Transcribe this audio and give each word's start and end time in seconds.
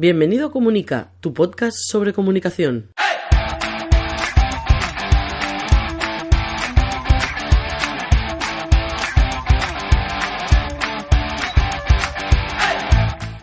Bienvenido 0.00 0.46
a 0.46 0.52
Comunica, 0.52 1.10
tu 1.18 1.34
podcast 1.34 1.76
sobre 1.76 2.12
comunicación. 2.12 2.92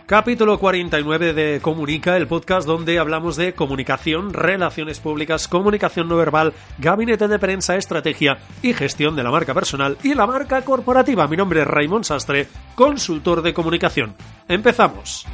Capítulo 0.06 0.58
49 0.58 1.34
de 1.34 1.60
Comunica, 1.60 2.16
el 2.16 2.26
podcast 2.26 2.66
donde 2.66 2.98
hablamos 2.98 3.36
de 3.36 3.52
comunicación, 3.52 4.32
relaciones 4.32 4.98
públicas, 4.98 5.48
comunicación 5.48 6.08
no 6.08 6.16
verbal, 6.16 6.54
gabinete 6.78 7.28
de 7.28 7.38
prensa, 7.38 7.76
estrategia 7.76 8.38
y 8.62 8.72
gestión 8.72 9.14
de 9.14 9.24
la 9.24 9.30
marca 9.30 9.52
personal 9.52 9.98
y 10.02 10.14
la 10.14 10.26
marca 10.26 10.62
corporativa. 10.62 11.28
Mi 11.28 11.36
nombre 11.36 11.60
es 11.60 11.66
Raymond 11.66 12.04
Sastre, 12.04 12.48
consultor 12.74 13.42
de 13.42 13.52
comunicación. 13.52 14.14
Empezamos. 14.48 15.26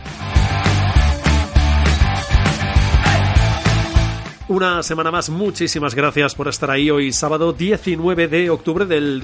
Una 4.52 4.82
semana 4.82 5.10
más, 5.10 5.30
muchísimas 5.30 5.94
gracias 5.94 6.34
por 6.34 6.46
estar 6.46 6.70
ahí 6.70 6.90
hoy 6.90 7.10
sábado 7.10 7.54
19 7.54 8.28
de 8.28 8.50
octubre 8.50 8.84
del 8.84 9.18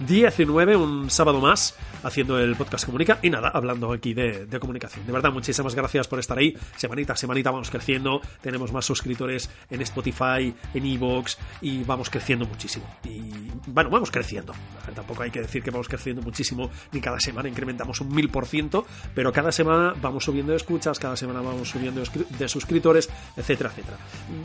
2019, 0.00 0.76
un 0.76 1.10
sábado 1.10 1.40
más 1.40 1.76
haciendo 2.02 2.38
el 2.38 2.56
podcast 2.56 2.86
Comunica 2.86 3.18
y 3.22 3.28
nada, 3.28 3.50
hablando 3.52 3.92
aquí 3.92 4.14
de, 4.14 4.46
de, 4.46 4.58
comunicación. 4.58 5.04
De 5.06 5.12
verdad, 5.12 5.30
muchísimas 5.30 5.74
gracias 5.74 6.08
por 6.08 6.18
estar 6.18 6.38
ahí. 6.38 6.56
Semanita 6.76 7.12
a 7.12 7.16
semanita 7.16 7.50
vamos 7.50 7.68
creciendo, 7.68 8.22
tenemos 8.40 8.72
más 8.72 8.86
suscriptores 8.86 9.50
en 9.68 9.82
Spotify, 9.82 10.54
en 10.72 10.86
Evox 10.86 11.36
y 11.60 11.84
vamos 11.84 12.08
creciendo 12.08 12.46
muchísimo. 12.46 12.86
Y 13.04 13.50
bueno, 13.66 13.90
vamos 13.90 14.10
creciendo. 14.10 14.54
Tampoco 14.94 15.22
hay 15.22 15.30
que 15.30 15.42
decir 15.42 15.62
que 15.62 15.70
vamos 15.70 15.88
creciendo 15.88 16.22
muchísimo, 16.22 16.70
ni 16.92 17.00
cada 17.00 17.20
semana 17.20 17.48
incrementamos 17.50 18.00
un 18.00 18.14
mil 18.14 18.30
por 18.30 18.46
ciento, 18.46 18.86
pero 19.14 19.32
cada 19.32 19.52
semana 19.52 19.94
vamos 20.00 20.24
subiendo 20.24 20.52
de 20.52 20.56
escuchas, 20.56 20.98
cada 20.98 21.16
semana 21.16 21.42
vamos 21.42 21.68
subiendo 21.68 22.02
de 22.38 22.48
suscriptores, 22.48 23.10
etcétera, 23.36 23.70
etcétera. 23.70 23.98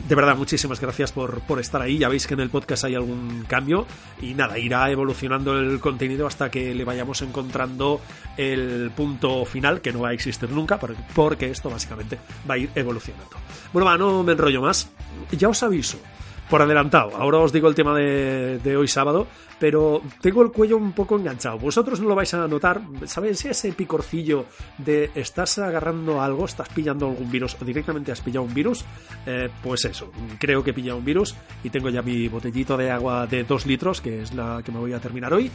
De 0.06 0.14
verdad, 0.14 0.36
muchísimas 0.36 0.80
gracias 0.80 1.12
por, 1.12 1.40
por 1.40 1.60
estar 1.60 1.80
ahí. 1.80 1.98
Ya 1.98 2.10
veis 2.10 2.26
que 2.26 2.34
en 2.34 2.40
el 2.40 2.50
podcast 2.50 2.84
hay 2.84 2.94
algún 2.94 3.44
cambio 3.48 3.86
y 4.20 4.34
nada, 4.34 4.58
irá 4.58 4.90
evolucionando 4.90 5.45
el 5.54 5.80
contenido 5.80 6.26
hasta 6.26 6.50
que 6.50 6.74
le 6.74 6.84
vayamos 6.84 7.22
encontrando 7.22 8.00
el 8.36 8.90
punto 8.94 9.44
final 9.44 9.80
que 9.80 9.92
no 9.92 10.00
va 10.00 10.08
a 10.08 10.12
existir 10.12 10.48
nunca 10.50 10.78
porque 11.14 11.50
esto 11.50 11.70
básicamente 11.70 12.18
va 12.48 12.54
a 12.54 12.58
ir 12.58 12.70
evolucionando. 12.74 13.36
Bueno, 13.72 13.86
va, 13.86 13.98
no 13.98 14.22
me 14.22 14.32
enrollo 14.32 14.62
más. 14.62 14.90
Ya 15.32 15.48
os 15.48 15.62
aviso, 15.62 15.98
por 16.48 16.62
adelantado, 16.62 17.16
ahora 17.16 17.38
os 17.38 17.52
digo 17.52 17.68
el 17.68 17.74
tema 17.74 17.96
de 17.96 18.76
hoy 18.76 18.88
sábado, 18.88 19.26
pero 19.58 20.02
tengo 20.20 20.42
el 20.42 20.50
cuello 20.50 20.76
un 20.76 20.92
poco 20.92 21.16
enganchado. 21.16 21.58
Vosotros 21.58 22.00
no 22.00 22.08
lo 22.08 22.14
vais 22.14 22.32
a 22.34 22.46
notar, 22.46 22.80
¿sabéis 23.06 23.44
ese 23.44 23.72
picorcillo 23.72 24.46
de 24.78 25.10
estás 25.14 25.58
agarrando 25.58 26.20
algo, 26.20 26.44
estás 26.44 26.68
pillando 26.68 27.08
algún 27.08 27.30
virus 27.30 27.56
o 27.60 27.64
directamente 27.64 28.12
has 28.12 28.20
pillado 28.20 28.44
un 28.44 28.54
virus? 28.54 28.84
Eh, 29.26 29.48
pues 29.62 29.84
eso, 29.84 30.10
creo 30.38 30.62
que 30.62 30.70
he 30.70 30.74
pillado 30.74 30.98
un 30.98 31.04
virus 31.04 31.34
y 31.64 31.70
tengo 31.70 31.88
ya 31.88 32.02
mi 32.02 32.28
botellito 32.28 32.76
de 32.76 32.90
agua 32.90 33.26
de 33.26 33.44
2 33.44 33.66
litros, 33.66 34.00
que 34.00 34.22
es 34.22 34.34
la 34.34 34.62
que 34.64 34.72
me 34.72 34.78
voy 34.78 34.92
a 34.92 35.00
terminar 35.00 35.32
hoy, 35.32 35.50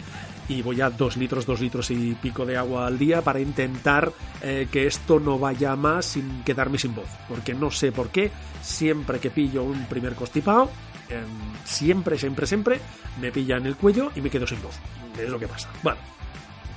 y 0.50 0.62
voy 0.62 0.81
a 0.81 0.90
2 0.90 1.18
litros, 1.18 1.46
2 1.46 1.62
litros 1.62 1.92
y 1.92 2.16
pico 2.22 2.46
de 2.46 2.58
agua 2.58 2.88
al 2.88 2.98
día 2.98 3.22
para 3.22 3.40
intentar 3.40 4.12
eh, 4.42 4.68
que 4.72 4.88
esto 4.88 5.20
no 5.20 5.38
vaya 5.38 5.75
más 5.75 6.06
sin 6.06 6.44
quedarme 6.44 6.78
sin 6.78 6.96
voz, 6.96 7.09
porque 7.30 7.54
no 7.54 7.72
sé 7.72 7.92
por 7.92 8.09
qué, 8.09 8.31
siempre 8.62 9.20
que 9.20 9.30
pillo 9.30 9.64
un 9.64 9.86
primer 9.86 10.16
constipado, 10.16 10.70
eh, 11.12 11.24
siempre, 11.66 12.18
siempre, 12.18 12.48
siempre 12.48 12.80
me 13.20 13.32
pilla 13.32 13.58
en 13.58 13.66
el 13.66 13.76
cuello 13.76 14.12
y 14.16 14.22
me 14.22 14.30
quedo 14.30 14.48
sin 14.48 14.62
voz. 14.62 14.80
Es 15.18 15.30
lo 15.30 15.40
que 15.40 15.48
pasa. 15.48 15.70
Bueno, 15.84 16.00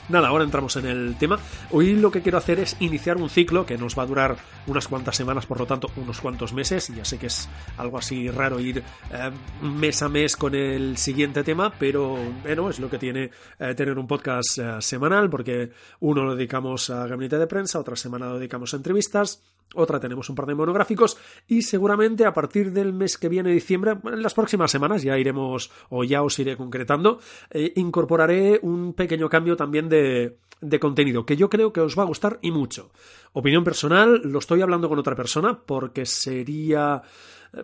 Nada, 0.08 0.28
ahora 0.28 0.44
entramos 0.44 0.76
en 0.76 0.86
el 0.86 1.16
tema. 1.18 1.38
Hoy 1.70 1.94
lo 1.94 2.10
que 2.10 2.20
quiero 2.20 2.36
hacer 2.36 2.60
es 2.60 2.76
iniciar 2.80 3.16
un 3.16 3.30
ciclo 3.30 3.64
que 3.64 3.78
nos 3.78 3.98
va 3.98 4.02
a 4.02 4.06
durar 4.06 4.36
unas 4.66 4.86
cuantas 4.86 5.16
semanas, 5.16 5.46
por 5.46 5.58
lo 5.58 5.66
tanto, 5.66 5.90
unos 5.96 6.20
cuantos 6.20 6.52
meses. 6.52 6.88
Ya 6.94 7.06
sé 7.06 7.18
que 7.18 7.28
es 7.28 7.48
algo 7.78 7.96
así 7.96 8.28
raro 8.28 8.60
ir 8.60 8.78
eh, 8.78 9.30
mes 9.62 10.02
a 10.02 10.10
mes 10.10 10.36
con 10.36 10.54
el 10.54 10.98
siguiente 10.98 11.42
tema, 11.42 11.72
pero 11.78 12.18
bueno, 12.42 12.68
es 12.68 12.80
lo 12.80 12.90
que 12.90 12.98
tiene 12.98 13.30
eh, 13.58 13.74
tener 13.74 13.98
un 13.98 14.06
podcast 14.06 14.58
eh, 14.58 14.76
semanal, 14.80 15.30
porque 15.30 15.70
uno 16.00 16.22
lo 16.22 16.36
dedicamos 16.36 16.90
a 16.90 17.06
gabinete 17.06 17.38
de 17.38 17.46
prensa, 17.46 17.78
otra 17.78 17.96
semana 17.96 18.26
lo 18.26 18.38
dedicamos 18.38 18.74
a 18.74 18.76
entrevistas, 18.76 19.42
otra 19.74 20.00
tenemos 20.00 20.28
un 20.28 20.36
par 20.36 20.46
de 20.46 20.54
monográficos 20.54 21.16
y 21.48 21.62
seguramente 21.62 22.24
a 22.26 22.32
partir 22.32 22.72
del 22.72 22.92
mes 22.92 23.18
que 23.18 23.28
viene, 23.28 23.50
diciembre, 23.50 23.96
en 24.04 24.22
las 24.22 24.34
próximas 24.34 24.70
semanas 24.70 25.02
ya 25.02 25.18
iremos 25.18 25.70
o 25.90 26.04
ya 26.04 26.22
os 26.22 26.38
iré 26.38 26.56
concretando, 26.56 27.18
incorporaré 27.74 28.60
un 28.62 28.94
pequeño 28.94 29.28
cambio 29.28 29.56
también 29.56 29.88
de 29.88 30.38
de, 30.60 30.80
contenido 30.80 31.26
que 31.26 31.36
yo 31.36 31.48
creo 31.50 31.72
que 31.72 31.80
os 31.80 31.98
va 31.98 32.02
a 32.02 32.06
gustar 32.06 32.38
y 32.42 32.50
mucho. 32.50 32.90
Opinión 33.32 33.64
personal, 33.64 34.20
lo 34.24 34.38
estoy 34.38 34.62
hablando 34.62 34.88
con 34.88 34.98
otra 34.98 35.16
persona 35.16 35.60
porque 35.66 36.06
sería 36.06 37.02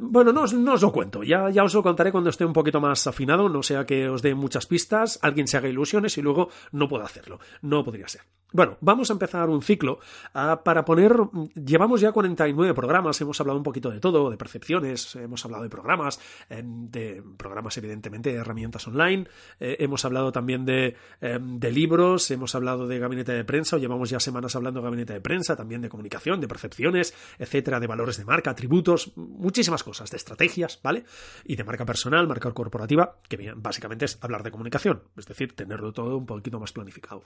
bueno, 0.00 0.32
no, 0.32 0.46
no, 0.46 0.74
os 0.74 0.82
lo 0.82 0.92
cuento, 0.92 1.22
ya, 1.22 1.50
ya 1.50 1.64
os 1.64 1.74
lo 1.74 1.82
contaré 1.82 2.12
cuando 2.12 2.30
esté 2.30 2.44
un 2.44 2.52
poquito 2.52 2.80
más 2.80 3.06
afinado, 3.06 3.48
no 3.48 3.62
sea 3.62 3.84
que 3.86 4.08
os 4.08 4.22
dé 4.22 4.34
muchas 4.34 4.66
pistas, 4.66 5.18
alguien 5.22 5.48
se 5.48 5.56
haga 5.56 5.68
ilusiones 5.68 6.16
y 6.18 6.22
luego 6.22 6.50
no 6.72 6.88
pueda 6.88 7.04
hacerlo. 7.04 7.40
No 7.62 7.84
podría 7.84 8.08
ser. 8.08 8.22
Bueno, 8.52 8.76
vamos 8.80 9.10
a 9.10 9.12
empezar 9.12 9.48
un 9.48 9.62
ciclo 9.62 10.00
uh, 10.34 10.62
para 10.64 10.84
poner. 10.84 11.16
Llevamos 11.54 12.00
ya 12.00 12.10
49 12.10 12.74
programas, 12.74 13.20
hemos 13.20 13.40
hablado 13.40 13.56
un 13.56 13.62
poquito 13.62 13.90
de 13.90 14.00
todo, 14.00 14.28
de 14.28 14.36
percepciones, 14.36 15.14
hemos 15.14 15.44
hablado 15.44 15.62
de 15.62 15.70
programas, 15.70 16.20
eh, 16.48 16.62
de 16.64 17.22
programas, 17.36 17.76
evidentemente, 17.78 18.32
de 18.32 18.38
herramientas 18.38 18.88
online, 18.88 19.28
eh, 19.60 19.76
hemos 19.78 20.04
hablado 20.04 20.32
también 20.32 20.64
de, 20.64 20.96
eh, 21.20 21.38
de, 21.40 21.72
libros, 21.72 22.28
hemos 22.32 22.54
hablado 22.56 22.88
de 22.88 22.98
gabinete 22.98 23.32
de 23.32 23.44
prensa, 23.44 23.76
o 23.76 23.78
llevamos 23.78 24.10
ya 24.10 24.18
semanas 24.18 24.56
hablando 24.56 24.80
de 24.80 24.84
gabinete 24.84 25.12
de 25.12 25.20
prensa, 25.20 25.54
también 25.54 25.80
de 25.80 25.88
comunicación, 25.88 26.40
de 26.40 26.48
percepciones, 26.48 27.14
etcétera, 27.38 27.78
de 27.78 27.86
valores 27.86 28.16
de 28.16 28.24
marca, 28.24 28.50
atributos, 28.50 29.12
muchísimas 29.16 29.79
cosas, 29.82 30.10
de 30.10 30.16
estrategias, 30.16 30.80
¿vale? 30.82 31.04
Y 31.44 31.56
de 31.56 31.64
marca 31.64 31.84
personal, 31.84 32.26
marca 32.26 32.52
corporativa, 32.52 33.18
que 33.28 33.52
básicamente 33.56 34.04
es 34.04 34.18
hablar 34.20 34.42
de 34.42 34.50
comunicación, 34.50 35.02
es 35.16 35.26
decir, 35.26 35.54
tenerlo 35.54 35.92
todo 35.92 36.16
un 36.16 36.26
poquito 36.26 36.58
más 36.60 36.72
planificado. 36.72 37.24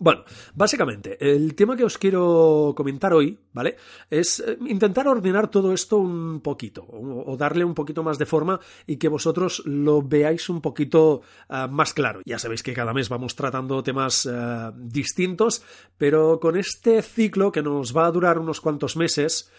Bueno, 0.00 0.22
básicamente, 0.54 1.18
el 1.20 1.56
tema 1.56 1.76
que 1.76 1.82
os 1.82 1.98
quiero 1.98 2.72
comentar 2.76 3.12
hoy, 3.12 3.36
¿vale? 3.52 3.76
Es 4.08 4.38
eh, 4.38 4.56
intentar 4.68 5.08
ordenar 5.08 5.50
todo 5.50 5.72
esto 5.72 5.98
un 5.98 6.40
poquito, 6.40 6.86
o, 6.88 7.36
darle 7.36 7.64
un 7.64 7.74
poquito 7.74 8.04
más 8.04 8.16
de 8.16 8.26
forma 8.26 8.60
y 8.86 8.96
que 8.96 9.08
vosotros 9.08 9.62
lo 9.66 10.02
veáis 10.02 10.48
un 10.50 10.60
poquito 10.60 11.22
uh, 11.50 11.68
más 11.68 11.94
claro. 11.94 12.20
Ya 12.24 12.38
sabéis 12.38 12.62
que 12.62 12.74
cada 12.74 12.94
mes 12.94 13.08
vamos 13.08 13.34
tratando 13.34 13.82
temas 13.82 14.24
uh, 14.26 14.72
distintos, 14.76 15.64
pero 15.96 16.38
con 16.38 16.56
este 16.56 17.02
ciclo 17.02 17.50
que 17.50 17.62
nos 17.62 17.96
va 17.96 18.06
a 18.06 18.12
durar 18.12 18.38
unos 18.38 18.60
cuantos 18.60 18.96
meses, 18.96 19.50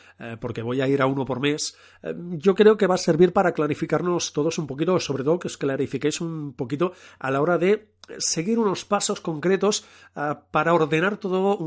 porque 0.41 0.61
voy 0.61 0.81
a 0.81 0.87
ir 0.87 1.01
a 1.01 1.05
uno 1.05 1.23
por 1.23 1.39
mes, 1.39 1.77
yo 2.31 2.53
creo 2.53 2.75
que 2.75 2.87
va 2.87 2.95
a 2.95 2.97
servir 2.97 3.31
para 3.31 3.53
clarificarnos 3.53 4.33
todos 4.33 4.57
un 4.57 4.67
poquito, 4.67 4.99
sobre 4.99 5.23
todo 5.23 5.39
que 5.39 5.47
os 5.47 5.57
clarifiquéis 5.57 6.19
un 6.19 6.53
poquito 6.53 6.91
a 7.19 7.31
la 7.31 7.41
hora 7.41 7.57
de 7.57 7.87
seguir 8.17 8.59
unos 8.59 8.85
pasos 8.85 9.21
concretos 9.21 9.85
para 10.51 10.73
ordenar 10.73 11.17
todo, 11.17 11.57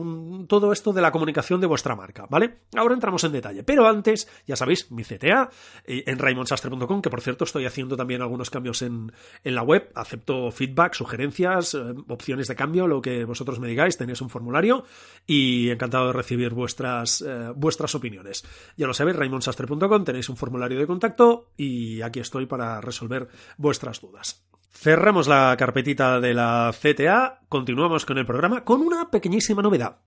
todo 0.46 0.72
esto 0.72 0.92
de 0.92 1.02
la 1.02 1.12
comunicación 1.12 1.60
de 1.60 1.66
vuestra 1.66 1.96
marca, 1.96 2.26
¿vale? 2.28 2.60
Ahora 2.76 2.94
entramos 2.94 3.24
en 3.24 3.32
detalle, 3.32 3.62
pero 3.62 3.86
antes, 3.86 4.28
ya 4.46 4.56
sabéis, 4.56 4.90
mi 4.90 5.04
CTA 5.04 5.50
eh, 5.84 6.04
en 6.06 6.18
raymondsastre.com, 6.18 7.02
que 7.02 7.10
por 7.10 7.20
cierto 7.20 7.44
estoy 7.44 7.66
haciendo 7.66 7.96
también 7.96 8.22
algunos 8.22 8.50
cambios 8.50 8.82
en, 8.82 9.12
en 9.44 9.54
la 9.54 9.62
web, 9.62 9.90
acepto 9.94 10.50
feedback, 10.50 10.94
sugerencias, 10.94 11.74
eh, 11.74 11.94
opciones 12.08 12.48
de 12.48 12.56
cambio, 12.56 12.86
lo 12.86 13.02
que 13.02 13.24
vosotros 13.24 13.58
me 13.60 13.68
digáis, 13.68 13.96
tenéis 13.96 14.20
un 14.20 14.30
formulario 14.30 14.84
y 15.26 15.70
encantado 15.70 16.08
de 16.08 16.12
recibir 16.12 16.54
vuestras, 16.54 17.22
eh, 17.26 17.52
vuestras 17.54 17.94
opiniones. 17.94 18.44
Ya 18.76 18.86
lo 18.86 18.94
sabéis, 18.94 19.16
raymondsastre.com, 19.16 20.04
tenéis 20.04 20.28
un 20.28 20.36
formulario 20.36 20.78
de 20.78 20.86
contacto 20.86 21.50
y 21.56 22.02
aquí 22.02 22.20
estoy 22.20 22.46
para 22.46 22.80
resolver 22.80 23.28
vuestras 23.56 24.00
dudas. 24.00 24.51
Cerramos 24.72 25.28
la 25.28 25.54
carpetita 25.56 26.18
de 26.20 26.34
la 26.34 26.72
CTA, 26.72 27.40
continuamos 27.48 28.04
con 28.04 28.18
el 28.18 28.26
programa 28.26 28.64
con 28.64 28.80
una 28.80 29.10
pequeñísima 29.10 29.62
novedad. 29.62 29.98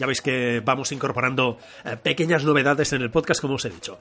Ya 0.00 0.06
veis 0.06 0.22
que 0.22 0.62
vamos 0.64 0.92
incorporando 0.92 1.58
eh, 1.84 1.94
pequeñas 2.02 2.42
novedades 2.42 2.94
en 2.94 3.02
el 3.02 3.10
podcast, 3.10 3.42
como 3.42 3.56
os 3.56 3.64
he 3.66 3.70
dicho. 3.70 3.98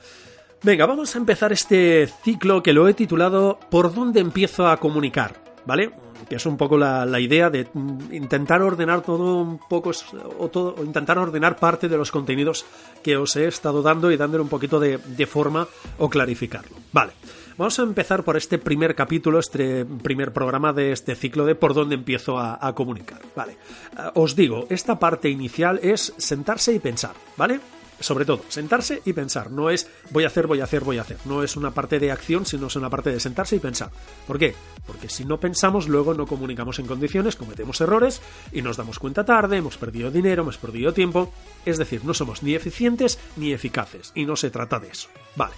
Venga, 0.63 0.85
vamos 0.85 1.13
a 1.13 1.17
empezar 1.17 1.51
este 1.51 2.07
ciclo 2.23 2.63
que 2.63 2.71
lo 2.71 2.87
he 2.87 2.93
titulado 2.93 3.59
¿Por 3.69 3.93
dónde 3.93 4.21
empiezo 4.21 4.67
a 4.67 4.77
comunicar? 4.77 5.48
¿Vale? 5.69 5.91
Que 6.27 6.37
es 6.37 6.45
un 6.47 6.57
poco 6.57 6.79
la, 6.79 7.19
idea 7.19 7.51
de 7.51 7.67
mm, 7.71 8.11
intentar 8.11 8.59
ordenar 8.63 9.01
todo 9.01 9.35
un 9.35 9.59
poco, 9.59 9.91
o, 10.39 10.47
todo, 10.47 10.73
o 10.75 10.83
intentar 10.83 11.19
ordenar 11.19 11.57
parte 11.57 11.87
de 11.87 11.95
los 11.95 12.09
contenidos 12.09 12.65
que 13.03 13.17
os 13.17 13.35
he 13.35 13.47
estado 13.47 13.83
dando 13.83 14.09
y 14.09 14.17
dándole 14.17 14.41
un 14.41 14.49
poquito 14.49 14.79
de, 14.79 14.97
forma 15.27 15.67
o 15.99 16.09
clarificarlo. 16.09 16.75
Vale. 16.91 17.11
Vamos 17.55 17.77
a 17.77 17.83
empezar 17.83 18.23
por 18.23 18.35
este 18.35 18.57
primer 18.57 18.95
capítulo, 18.95 19.37
este 19.37 19.85
primer 19.85 20.33
programa 20.33 20.73
de 20.73 20.91
este 20.91 21.13
ciclo 21.13 21.45
de 21.45 21.53
por 21.53 21.75
dónde 21.75 21.93
empiezo 21.93 22.39
a, 22.39 22.73
comunicar. 22.73 23.21
Vale. 23.35 23.51
Eh, 23.51 24.09
os 24.15 24.35
digo, 24.35 24.65
esta 24.71 24.97
parte 24.97 25.29
inicial 25.29 25.79
es 25.83 26.15
sentarse 26.17 26.73
y 26.73 26.79
pensar, 26.79 27.13
¿vale? 27.37 27.59
Sobre 27.99 28.25
todo, 28.25 28.43
sentarse 28.49 29.01
y 29.05 29.13
pensar. 29.13 29.51
No 29.51 29.69
es 29.69 29.89
voy 30.11 30.23
a 30.23 30.27
hacer, 30.27 30.47
voy 30.47 30.61
a 30.61 30.63
hacer, 30.63 30.83
voy 30.83 30.97
a 30.97 31.01
hacer. 31.01 31.17
No 31.25 31.43
es 31.43 31.55
una 31.55 31.71
parte 31.71 31.99
de 31.99 32.11
acción, 32.11 32.45
sino 32.45 32.67
es 32.67 32.75
una 32.75 32.89
parte 32.89 33.11
de 33.11 33.19
sentarse 33.19 33.55
y 33.55 33.59
pensar. 33.59 33.91
¿Por 34.27 34.39
qué? 34.39 34.55
Porque 34.85 35.09
si 35.09 35.25
no 35.25 35.39
pensamos, 35.39 35.87
luego 35.87 36.13
no 36.13 36.25
comunicamos 36.25 36.79
en 36.79 36.87
condiciones, 36.87 37.35
cometemos 37.35 37.79
errores 37.81 38.21
y 38.51 38.61
nos 38.61 38.77
damos 38.77 38.99
cuenta 38.99 39.25
tarde, 39.25 39.57
hemos 39.57 39.77
perdido 39.77 40.11
dinero, 40.11 40.43
hemos 40.43 40.57
perdido 40.57 40.93
tiempo. 40.93 41.31
Es 41.65 41.77
decir, 41.77 42.03
no 42.05 42.13
somos 42.13 42.43
ni 42.43 42.55
eficientes 42.55 43.19
ni 43.35 43.53
eficaces. 43.53 44.11
Y 44.15 44.25
no 44.25 44.35
se 44.35 44.49
trata 44.49 44.79
de 44.79 44.89
eso. 44.89 45.09
Vale. 45.35 45.53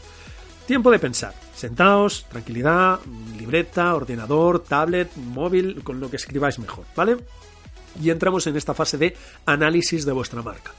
Tiempo 0.66 0.92
de 0.92 1.00
pensar. 1.00 1.34
Sentaos, 1.56 2.26
tranquilidad, 2.30 3.00
libreta, 3.38 3.94
ordenador, 3.94 4.64
tablet, 4.64 5.16
móvil, 5.16 5.84
con 5.84 6.00
lo 6.00 6.10
que 6.10 6.16
escribáis 6.16 6.60
mejor, 6.60 6.86
¿vale? 6.96 7.18
Y 8.02 8.10
entramos 8.10 8.48
en 8.48 8.56
esta 8.56 8.74
fase 8.74 8.98
de 8.98 9.18
análisis 9.46 10.06
de 10.06 10.12
vuestra 10.12 10.42
marca. 10.42 10.72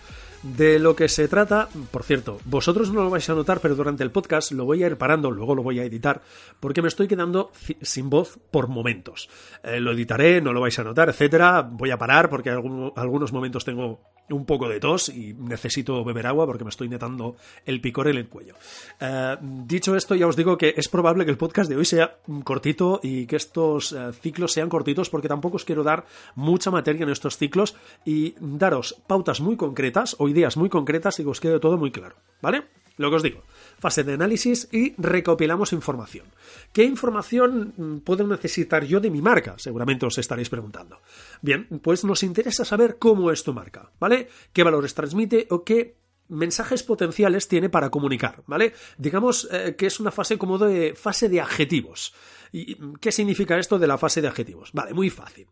De 0.43 0.81
lo 0.81 0.97
que 0.97 1.09
se 1.09 1.29
trata, 1.29 1.69
por 1.93 2.03
cierto, 2.03 2.41
vosotros 2.47 2.93
no 2.93 3.05
lo 3.05 3.11
vais 3.11 3.31
a 3.31 3.35
notar, 3.35 3.61
pero 3.61 3.77
durante 3.77 4.03
el 4.03 4.11
podcast 4.11 4.51
lo 4.51 4.65
voy 4.65 4.83
a 4.83 4.89
ir 4.89 4.99
parando, 4.99 5.31
luego 5.31 5.55
lo 5.55 5.63
voy 5.63 5.79
a 5.79 5.85
editar, 5.85 6.21
porque 6.59 6.83
me 6.83 6.89
estoy 6.89 7.07
quedando 7.07 7.53
sin 7.81 8.11
voz 8.11 8.41
por 8.51 8.67
momentos. 8.67 9.29
Eh, 9.63 9.79
lo 9.79 9.93
editaré, 9.93 10.41
no 10.41 10.53
lo 10.53 10.61
vais 10.61 10.77
a 10.81 10.85
notar, 10.85 11.09
etcétera. 11.09 11.63
Voy 11.63 11.93
a 11.93 11.99
parar 11.99 12.29
porque 12.29 12.51
algunos 12.51 13.33
momentos 13.33 13.65
tengo 13.65 14.01
un 14.33 14.45
poco 14.45 14.69
de 14.69 14.81
tos 14.81 15.09
y 15.09 15.35
necesito 15.35 16.05
beber 16.05 16.27
agua 16.27 16.47
porque 16.47 16.65
me 16.65 16.71
estoy 16.71 16.89
netando 16.89 17.37
el 17.65 17.81
picor 17.81 18.09
en 18.09 18.17
el 18.17 18.29
cuello. 18.29 18.55
Eh, 19.01 19.37
dicho 19.41 19.97
esto, 19.97 20.15
ya 20.15 20.27
os 20.27 20.37
digo 20.37 20.57
que 20.59 20.75
es 20.77 20.89
probable 20.89 21.25
que 21.25 21.31
el 21.31 21.37
podcast 21.37 21.69
de 21.69 21.77
hoy 21.77 21.85
sea 21.85 22.19
cortito 22.45 23.01
y 23.03 23.27
que 23.27 23.37
estos 23.37 23.93
eh, 23.93 24.13
ciclos 24.13 24.53
sean 24.53 24.69
cortitos 24.69 25.11
porque 25.11 25.29
tampoco 25.29 25.57
os 25.57 25.65
quiero 25.65 25.83
dar 25.83 26.07
mucha 26.35 26.71
materia 26.71 27.05
en 27.05 27.11
estos 27.11 27.37
ciclos 27.37 27.75
y 28.05 28.35
daros 28.41 28.97
pautas 29.07 29.41
muy 29.41 29.57
concretas 29.57 30.17
o 30.19 30.29
ideas 30.29 30.57
muy 30.57 30.69
concretas 30.69 31.19
y 31.21 31.25
que 31.25 31.31
os 31.31 31.41
quede 31.41 31.61
todo 31.61 31.79
muy 31.79 31.91
claro, 31.91 32.17
¿vale? 32.41 32.65
Lo 32.99 33.11
que 33.11 33.17
os 33.17 33.23
digo, 33.23 33.43
fase 33.83 34.05
de 34.05 34.15
análisis 34.15 34.69
y 34.71 34.95
recopilamos 34.97 35.73
información. 35.73 36.27
¿Qué 36.73 36.85
información 36.85 37.75
mm, 37.77 37.99
puedo 37.99 38.25
necesitar 38.29 38.85
yo 38.85 39.01
de 39.01 39.11
mi 39.11 39.21
marca? 39.21 39.57
Seguramente 39.59 40.07
os 40.07 40.19
estaréis 40.19 40.49
preguntando. 40.49 41.01
Bien, 41.43 41.67
pues 41.83 42.05
nos 42.05 42.23
interesa 42.23 42.65
saber 42.65 42.97
cómo 42.99 43.33
es 43.33 43.43
tu 43.43 43.53
marca, 43.53 43.91
¿vale? 43.99 44.29
¿Qué 44.53 44.63
valores 44.63 44.95
transmite 44.95 45.49
o 45.51 45.65
qué 45.65 45.97
mensajes 46.29 46.85
potenciales 46.85 47.49
tiene 47.49 47.69
para 47.69 47.91
comunicar, 47.91 48.45
¿vale? 48.47 48.73
Digamos 48.99 49.49
eh, 49.51 49.75
que 49.77 49.87
es 49.87 49.99
una 49.99 50.13
fase 50.13 50.39
como 50.39 50.59
de 50.59 50.95
fase 50.95 51.29
de 51.29 51.41
adjetivos. 51.41 52.15
¿Y 52.53 52.77
qué 53.01 53.11
significa 53.11 53.59
esto 53.59 53.81
de 53.81 53.89
la 53.89 53.99
fase 53.99 54.23
de 54.23 54.29
adjetivos? 54.29 54.71
Vale, 54.73 54.95
muy 54.95 55.11
fácil. 55.11 55.49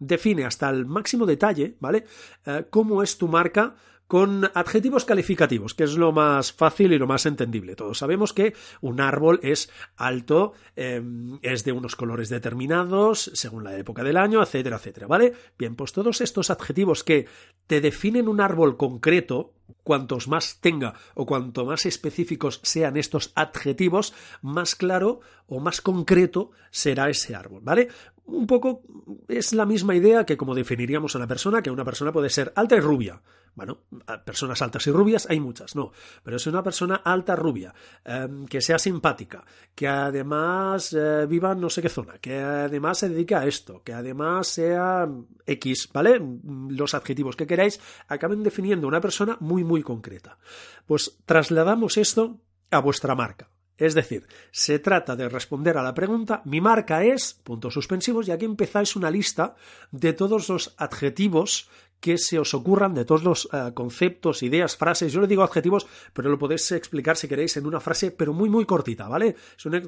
Define 0.00 0.44
hasta 0.44 0.68
el 0.68 0.84
máximo 0.84 1.26
detalle, 1.26 1.76
¿vale? 1.78 2.04
Eh, 2.44 2.66
cómo 2.70 3.04
es 3.04 3.16
tu 3.18 3.28
marca 3.28 3.76
con 4.08 4.50
adjetivos 4.54 5.04
calificativos, 5.04 5.74
que 5.74 5.84
es 5.84 5.96
lo 5.96 6.12
más 6.12 6.52
fácil 6.52 6.94
y 6.94 6.98
lo 6.98 7.06
más 7.06 7.26
entendible. 7.26 7.76
Todos 7.76 7.98
sabemos 7.98 8.32
que 8.32 8.54
un 8.80 9.02
árbol 9.02 9.38
es 9.42 9.70
alto, 9.96 10.54
em, 10.76 11.38
es 11.42 11.62
de 11.64 11.72
unos 11.72 11.94
colores 11.94 12.30
determinados, 12.30 13.30
según 13.34 13.64
la 13.64 13.76
época 13.76 14.02
del 14.02 14.16
año, 14.16 14.42
etcétera, 14.42 14.76
etcétera, 14.76 15.06
¿vale? 15.06 15.34
Bien, 15.58 15.76
pues 15.76 15.92
todos 15.92 16.22
estos 16.22 16.48
adjetivos 16.48 17.04
que 17.04 17.26
te 17.66 17.82
definen 17.82 18.28
un 18.28 18.40
árbol 18.40 18.78
concreto, 18.78 19.52
cuantos 19.84 20.26
más 20.26 20.58
tenga 20.62 20.94
o 21.14 21.26
cuanto 21.26 21.66
más 21.66 21.84
específicos 21.84 22.60
sean 22.62 22.96
estos 22.96 23.32
adjetivos, 23.34 24.14
más 24.40 24.74
claro 24.74 25.20
o 25.46 25.60
más 25.60 25.82
concreto 25.82 26.50
será 26.70 27.10
ese 27.10 27.34
árbol, 27.34 27.60
¿vale? 27.62 27.88
Un 28.24 28.46
poco 28.46 28.82
es 29.28 29.52
la 29.52 29.66
misma 29.66 29.94
idea 29.94 30.24
que 30.24 30.38
como 30.38 30.54
definiríamos 30.54 31.14
a 31.14 31.18
una 31.18 31.26
persona, 31.26 31.62
que 31.62 31.70
una 31.70 31.84
persona 31.84 32.12
puede 32.12 32.30
ser 32.30 32.52
alta 32.56 32.76
y 32.76 32.80
rubia. 32.80 33.20
Bueno, 33.54 33.82
personas 34.24 34.62
altas 34.62 34.86
y 34.86 34.90
rubias 34.90 35.26
hay 35.28 35.40
muchas, 35.40 35.74
no, 35.74 35.92
pero 36.22 36.36
es 36.36 36.46
una 36.46 36.62
persona 36.62 36.96
alta 36.96 37.36
rubia, 37.36 37.74
em, 38.04 38.46
que 38.46 38.60
sea 38.60 38.78
simpática, 38.78 39.44
que 39.74 39.88
además 39.88 40.92
eh, 40.92 41.26
viva 41.26 41.52
en 41.52 41.60
no 41.60 41.70
sé 41.70 41.82
qué 41.82 41.88
zona, 41.88 42.18
que 42.18 42.38
además 42.38 42.98
se 42.98 43.08
dedique 43.08 43.34
a 43.34 43.46
esto, 43.46 43.82
que 43.82 43.92
además 43.92 44.48
sea 44.48 45.08
X, 45.46 45.88
¿vale? 45.92 46.20
Los 46.68 46.94
adjetivos 46.94 47.36
que 47.36 47.46
queráis 47.46 47.80
acaben 48.08 48.42
definiendo 48.42 48.86
una 48.86 49.00
persona 49.00 49.36
muy, 49.40 49.64
muy 49.64 49.82
concreta. 49.82 50.38
Pues 50.86 51.18
trasladamos 51.26 51.96
esto 51.96 52.40
a 52.70 52.80
vuestra 52.80 53.14
marca. 53.14 53.48
Es 53.78 53.94
decir, 53.94 54.26
se 54.50 54.80
trata 54.80 55.14
de 55.14 55.28
responder 55.28 55.78
a 55.78 55.84
la 55.84 55.94
pregunta, 55.94 56.42
mi 56.44 56.60
marca 56.60 57.04
es, 57.04 57.32
puntos 57.32 57.74
suspensivos, 57.74 58.26
y 58.26 58.32
aquí 58.32 58.44
empezáis 58.44 58.96
una 58.96 59.08
lista 59.08 59.54
de 59.92 60.12
todos 60.12 60.48
los 60.48 60.74
adjetivos 60.78 61.70
que 62.00 62.18
se 62.18 62.38
os 62.38 62.54
ocurran, 62.54 62.94
de 62.94 63.04
todos 63.04 63.24
los 63.24 63.48
eh, 63.52 63.72
conceptos, 63.74 64.42
ideas, 64.42 64.76
frases. 64.76 65.12
Yo 65.12 65.20
le 65.20 65.26
digo 65.26 65.42
adjetivos, 65.42 65.86
pero 66.12 66.30
lo 66.30 66.38
podéis 66.38 66.70
explicar 66.72 67.16
si 67.16 67.28
queréis 67.28 67.56
en 67.56 67.66
una 67.66 67.80
frase, 67.80 68.10
pero 68.10 68.32
muy, 68.32 68.48
muy 68.48 68.64
cortita, 68.64 69.08
¿vale? 69.08 69.36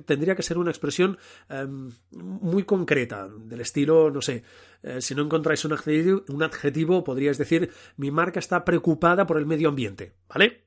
tendría 0.04 0.34
que 0.34 0.42
ser 0.42 0.58
una 0.58 0.70
expresión 0.70 1.18
em, 1.48 1.90
muy 2.12 2.64
concreta, 2.64 3.28
del 3.28 3.60
estilo, 3.60 4.10
no 4.10 4.20
sé, 4.20 4.42
eh, 4.82 5.00
si 5.00 5.14
no 5.14 5.22
encontráis 5.22 5.64
un 5.64 5.72
adjetivo, 5.72 6.24
un 6.28 6.42
adjetivo, 6.42 7.04
podríais 7.04 7.38
decir, 7.38 7.70
mi 7.96 8.10
marca 8.10 8.40
está 8.40 8.64
preocupada 8.64 9.26
por 9.26 9.38
el 9.38 9.46
medio 9.46 9.68
ambiente, 9.68 10.14
¿vale? 10.28 10.64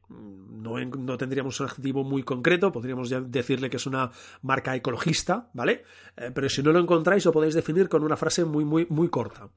no, 0.63 1.17
tendríamos 1.17 1.59
un 1.59 1.65
adjetivo 1.67 2.03
muy 2.03 2.23
concreto, 2.23 2.71
podríamos 2.71 3.09
decirle 3.27 3.69
que 3.69 3.77
es 3.77 3.85
una 3.85 4.11
marca 4.41 4.75
ecologista, 4.75 5.49
¿vale? 5.53 5.83
Eh, 6.15 6.31
pero 6.33 6.49
si 6.49 6.63
no 6.63 6.71
lo 6.71 6.79
encontráis, 6.79 7.25
lo 7.25 7.31
podéis 7.31 7.53
definir 7.53 7.89
con 7.89 8.03
una 8.03 8.17
frase 8.17 8.45
muy, 8.45 8.65
muy, 8.65 8.87
muy 8.89 9.09
corta. 9.09 9.49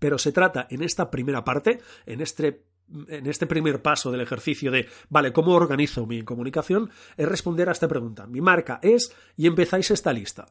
Pero 0.00 0.18
se 0.18 0.32
trata 0.32 0.66
en 0.68 0.82
esta 0.82 1.08
primera 1.12 1.44
parte, 1.44 1.78
en 2.06 2.20
este 2.20 2.64
en 3.08 3.28
este 3.28 3.46
primer 3.46 3.82
paso 3.82 4.10
del 4.10 4.20
ejercicio 4.20 4.72
de, 4.72 4.88
vale, 5.08 5.32
¿cómo 5.32 5.54
organizo 5.54 6.06
mi 6.06 6.22
comunicación? 6.22 6.90
Es 7.16 7.28
responder 7.28 7.68
a 7.68 7.72
esta 7.72 7.86
pregunta. 7.86 8.26
Mi 8.26 8.40
marca 8.40 8.80
es, 8.82 9.14
y 9.36 9.46
empezáis 9.46 9.92
esta 9.92 10.12
lista. 10.12 10.48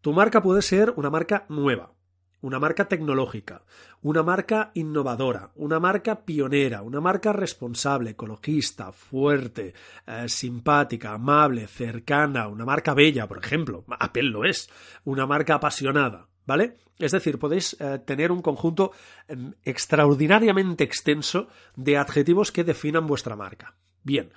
Tu 0.00 0.12
marca 0.12 0.42
puede 0.42 0.62
ser 0.62 0.92
una 0.96 1.08
marca 1.08 1.46
nueva, 1.48 1.92
una 2.40 2.60
marca 2.60 2.86
tecnológica, 2.86 3.64
una 4.02 4.22
marca 4.22 4.70
innovadora, 4.74 5.50
una 5.56 5.80
marca 5.80 6.24
pionera, 6.24 6.82
una 6.82 7.00
marca 7.00 7.32
responsable, 7.32 8.10
ecologista, 8.10 8.92
fuerte, 8.92 9.74
eh, 10.06 10.28
simpática, 10.28 11.14
amable, 11.14 11.66
cercana, 11.66 12.46
una 12.46 12.64
marca 12.64 12.94
bella, 12.94 13.26
por 13.26 13.38
ejemplo. 13.38 13.84
Apple 13.98 14.30
lo 14.30 14.44
es. 14.44 14.70
Una 15.04 15.26
marca 15.26 15.54
apasionada, 15.54 16.27
¿vale? 16.48 16.78
Es 16.98 17.12
decir, 17.12 17.38
podéis 17.38 17.76
eh, 17.78 17.98
tener 18.06 18.32
un 18.32 18.40
conjunto 18.40 18.92
em, 19.28 19.52
extraordinariamente 19.64 20.82
extenso 20.82 21.48
de 21.76 21.98
adjetivos 21.98 22.50
que 22.50 22.64
definan 22.64 23.06
vuestra 23.06 23.36
marca. 23.36 23.76
Bien, 24.02 24.32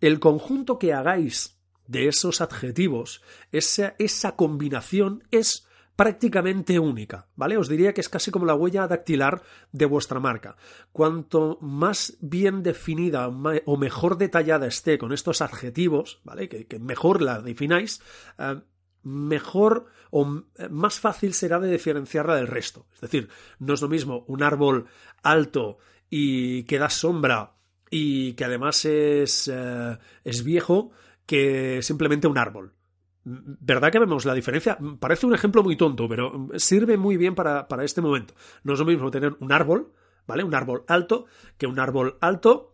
el 0.00 0.18
conjunto 0.20 0.78
que 0.78 0.94
hagáis 0.94 1.60
de 1.86 2.08
esos 2.08 2.40
adjetivos, 2.40 3.20
esa, 3.52 3.94
esa 3.98 4.36
combinación 4.36 5.22
es 5.30 5.68
prácticamente 5.96 6.78
única, 6.78 7.28
¿vale? 7.36 7.58
Os 7.58 7.68
diría 7.68 7.92
que 7.92 8.00
es 8.00 8.08
casi 8.08 8.30
como 8.30 8.46
la 8.46 8.54
huella 8.54 8.88
dactilar 8.88 9.42
de 9.70 9.84
vuestra 9.84 10.18
marca. 10.18 10.56
Cuanto 10.92 11.58
más 11.60 12.16
bien 12.22 12.62
definida 12.62 13.28
o 13.28 13.76
mejor 13.76 14.16
detallada 14.16 14.66
esté 14.66 14.96
con 14.96 15.12
estos 15.12 15.42
adjetivos, 15.42 16.22
¿vale? 16.24 16.48
Que, 16.48 16.78
mejor 16.78 17.20
la 17.20 17.42
defináis, 17.42 18.00
eh, 18.38 18.62
mejor 19.02 19.86
o 20.10 20.42
más 20.70 21.00
fácil 21.00 21.34
será 21.34 21.58
de 21.58 21.70
diferenciarla 21.70 22.36
del 22.36 22.46
resto. 22.46 22.86
Es 22.94 23.00
decir, 23.00 23.28
no 23.58 23.74
es 23.74 23.82
lo 23.82 23.88
mismo 23.88 24.24
un 24.26 24.42
árbol 24.42 24.86
alto 25.22 25.78
y 26.08 26.64
que 26.64 26.78
da 26.78 26.90
sombra 26.90 27.54
y 27.90 28.34
que 28.34 28.44
además 28.44 28.84
es, 28.84 29.48
eh, 29.52 29.98
es 30.24 30.44
viejo 30.44 30.90
que 31.26 31.80
simplemente 31.82 32.26
un 32.26 32.38
árbol. 32.38 32.74
¿Verdad 33.22 33.92
que 33.92 33.98
vemos 33.98 34.24
la 34.24 34.34
diferencia? 34.34 34.78
Parece 34.98 35.26
un 35.26 35.34
ejemplo 35.34 35.62
muy 35.62 35.76
tonto, 35.76 36.08
pero 36.08 36.48
sirve 36.56 36.96
muy 36.96 37.16
bien 37.16 37.34
para, 37.34 37.66
este 37.82 38.00
momento. 38.00 38.34
No 38.64 38.72
es 38.72 38.78
lo 38.78 38.86
mismo 38.86 39.10
tener 39.10 39.36
un 39.40 39.52
árbol, 39.52 39.92
¿vale? 40.26 40.42
Un 40.42 40.54
árbol 40.54 40.84
alto, 40.88 41.26
que 41.58 41.66
un 41.66 41.78
árbol 41.78 42.16
alto 42.20 42.69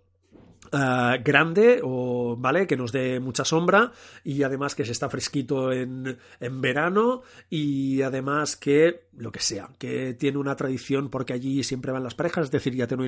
Uh, 0.73 1.23
grande 1.23 1.81
o 1.83 2.37
vale 2.37 2.67
que 2.67 2.77
nos 2.77 2.91
dé 2.91 3.21
mucha 3.21 3.45
sombra 3.45 3.93
y 4.25 4.43
además 4.43 4.75
que 4.75 4.85
se 4.85 4.93
está 4.93 5.09
fresquito 5.09 5.71
en, 5.71 6.19
en, 6.41 6.61
verano 6.61 7.23
y 7.49 8.03
además 8.03 8.57
que 8.57 9.07
lo 9.17 9.31
que 9.31 9.41
sea 9.41 9.69
que 9.79 10.15
tiene 10.15 10.39
una 10.39 10.57
tradición 10.57 11.09
porque 11.09 11.35
allí 11.35 11.63
siempre 11.63 11.93
van 11.93 12.03
las 12.03 12.15
parejas 12.15 12.45
es 12.45 12.51
decir 12.51 12.75
ya 12.75 12.87
tiene 12.87 13.05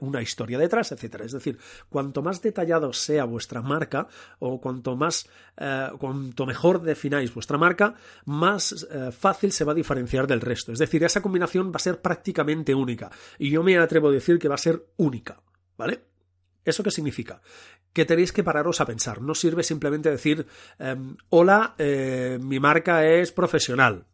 una, 0.00 0.22
historia, 0.22 0.58
detrás 0.58 0.90
etcétera. 0.90 1.24
Es 1.24 1.32
decir 1.32 1.58
cuanto 1.88 2.22
más 2.22 2.42
detallado 2.42 2.92
sea 2.92 3.24
vuestra 3.24 3.62
marca 3.62 4.08
o 4.38 4.60
cuanto 4.60 4.96
más 4.96 5.28
uh, 5.60 5.96
cuanto 5.98 6.44
mejor 6.44 6.82
defináis 6.82 7.32
vuestra 7.32 7.58
marca 7.58 7.94
más 8.24 8.72
uh, 8.72 9.12
fácil 9.12 9.52
se 9.52 9.64
va 9.64 9.72
a 9.72 9.76
diferenciar 9.76 10.26
del 10.26 10.40
resto. 10.40 10.72
Es 10.72 10.78
decir 10.78 11.04
esa 11.04 11.22
combinación 11.22 11.70
va 11.70 11.76
a 11.76 11.80
ser 11.80 12.00
prácticamente 12.00 12.74
única 12.74 13.10
y 13.38 13.50
yo 13.50 13.62
me 13.62 13.78
atrevo 13.78 14.08
a 14.08 14.12
decir 14.12 14.38
que 14.38 14.48
va 14.48 14.56
a 14.56 14.58
ser 14.58 14.86
única 14.96 15.40
vale 15.76 16.15
¿Eso 16.66 16.82
qué 16.82 16.90
significa? 16.90 17.40
Que 17.92 18.04
tenéis 18.04 18.32
que 18.32 18.42
pararos 18.42 18.80
a 18.80 18.86
pensar. 18.86 19.22
No 19.22 19.34
sirve 19.34 19.62
simplemente 19.62 20.10
decir, 20.10 20.46
eh, 20.80 20.96
hola, 21.30 21.76
eh, 21.78 22.38
mi 22.42 22.58
marca 22.58 23.06
es 23.06 23.30
profesional. 23.30 24.04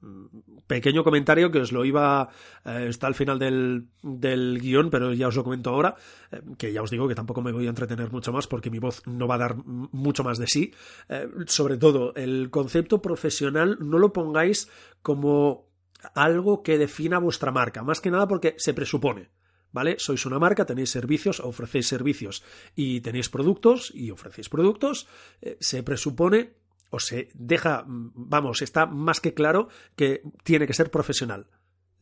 Pequeño 0.66 1.02
comentario 1.02 1.50
que 1.50 1.60
os 1.60 1.72
lo 1.72 1.84
iba, 1.86 2.28
eh, 2.66 2.86
está 2.90 3.06
al 3.06 3.14
final 3.14 3.38
del, 3.38 3.88
del, 4.02 4.60
guion, 4.60 4.90
pero 4.90 5.14
ya 5.14 5.28
os 5.28 5.36
lo 5.36 5.44
comento 5.44 5.70
ahora, 5.70 5.96
eh, 6.30 6.42
que 6.58 6.72
ya 6.74 6.82
os 6.82 6.90
digo 6.90 7.08
que 7.08 7.14
tampoco 7.14 7.40
me 7.40 7.52
voy 7.52 7.66
a 7.66 7.70
entretener 7.70 8.12
mucho 8.12 8.32
más 8.32 8.46
porque 8.46 8.70
mi 8.70 8.78
voz 8.78 9.02
no 9.06 9.26
va 9.26 9.36
a 9.36 9.38
dar 9.38 9.56
mucho 9.64 10.22
más 10.22 10.36
de 10.36 10.46
sí. 10.46 10.74
Eh, 11.08 11.26
sobre 11.46 11.78
todo, 11.78 12.14
el 12.14 12.50
concepto 12.50 13.00
profesional 13.00 13.78
no 13.80 13.98
lo 13.98 14.12
pongáis 14.12 14.68
como 15.00 15.68
algo 16.14 16.62
que 16.62 16.76
defina 16.76 17.18
vuestra 17.18 17.50
marca, 17.50 17.82
más 17.82 18.02
que 18.02 18.10
nada 18.10 18.28
porque 18.28 18.54
se 18.58 18.74
presupone. 18.74 19.30
¿Vale? 19.72 19.96
Sois 19.98 20.24
una 20.26 20.38
marca, 20.38 20.66
tenéis 20.66 20.90
servicios, 20.90 21.40
ofrecéis 21.40 21.88
servicios 21.88 22.42
y 22.76 23.00
tenéis 23.00 23.28
productos 23.28 23.90
y 23.94 24.10
ofrecéis 24.10 24.48
productos, 24.48 25.08
eh, 25.40 25.56
se 25.60 25.82
presupone 25.82 26.54
o 26.90 27.00
se 27.00 27.28
deja, 27.34 27.84
vamos, 27.86 28.60
está 28.62 28.86
más 28.86 29.20
que 29.20 29.34
claro 29.34 29.68
que 29.96 30.22
tiene 30.44 30.66
que 30.66 30.74
ser 30.74 30.90
profesional. 30.90 31.46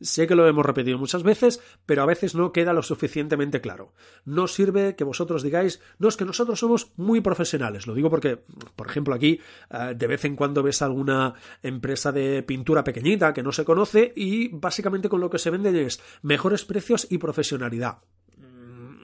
Sé 0.01 0.27
que 0.27 0.35
lo 0.35 0.47
hemos 0.47 0.65
repetido 0.65 0.97
muchas 0.97 1.23
veces, 1.23 1.61
pero 1.85 2.01
a 2.01 2.05
veces 2.05 2.35
no 2.35 2.51
queda 2.51 2.73
lo 2.73 2.81
suficientemente 2.81 3.61
claro. 3.61 3.93
No 4.25 4.47
sirve 4.47 4.95
que 4.95 5.03
vosotros 5.03 5.43
digáis, 5.43 5.81
no 5.99 6.07
es 6.07 6.17
que 6.17 6.25
nosotros 6.25 6.59
somos 6.59 6.91
muy 6.97 7.21
profesionales. 7.21 7.87
Lo 7.87 7.93
digo 7.93 8.09
porque, 8.09 8.39
por 8.75 8.87
ejemplo, 8.87 9.13
aquí 9.13 9.39
eh, 9.69 9.93
de 9.95 10.07
vez 10.07 10.25
en 10.25 10.35
cuando 10.35 10.63
ves 10.63 10.81
alguna 10.81 11.35
empresa 11.61 12.11
de 12.11 12.43
pintura 12.43 12.83
pequeñita 12.83 13.33
que 13.33 13.43
no 13.43 13.51
se 13.51 13.65
conoce 13.65 14.11
y 14.15 14.49
básicamente 14.49 15.09
con 15.09 15.21
lo 15.21 15.29
que 15.29 15.39
se 15.39 15.49
vende 15.49 15.85
es 15.85 16.01
mejores 16.21 16.65
precios 16.65 17.07
y 17.09 17.17
profesionalidad 17.17 17.99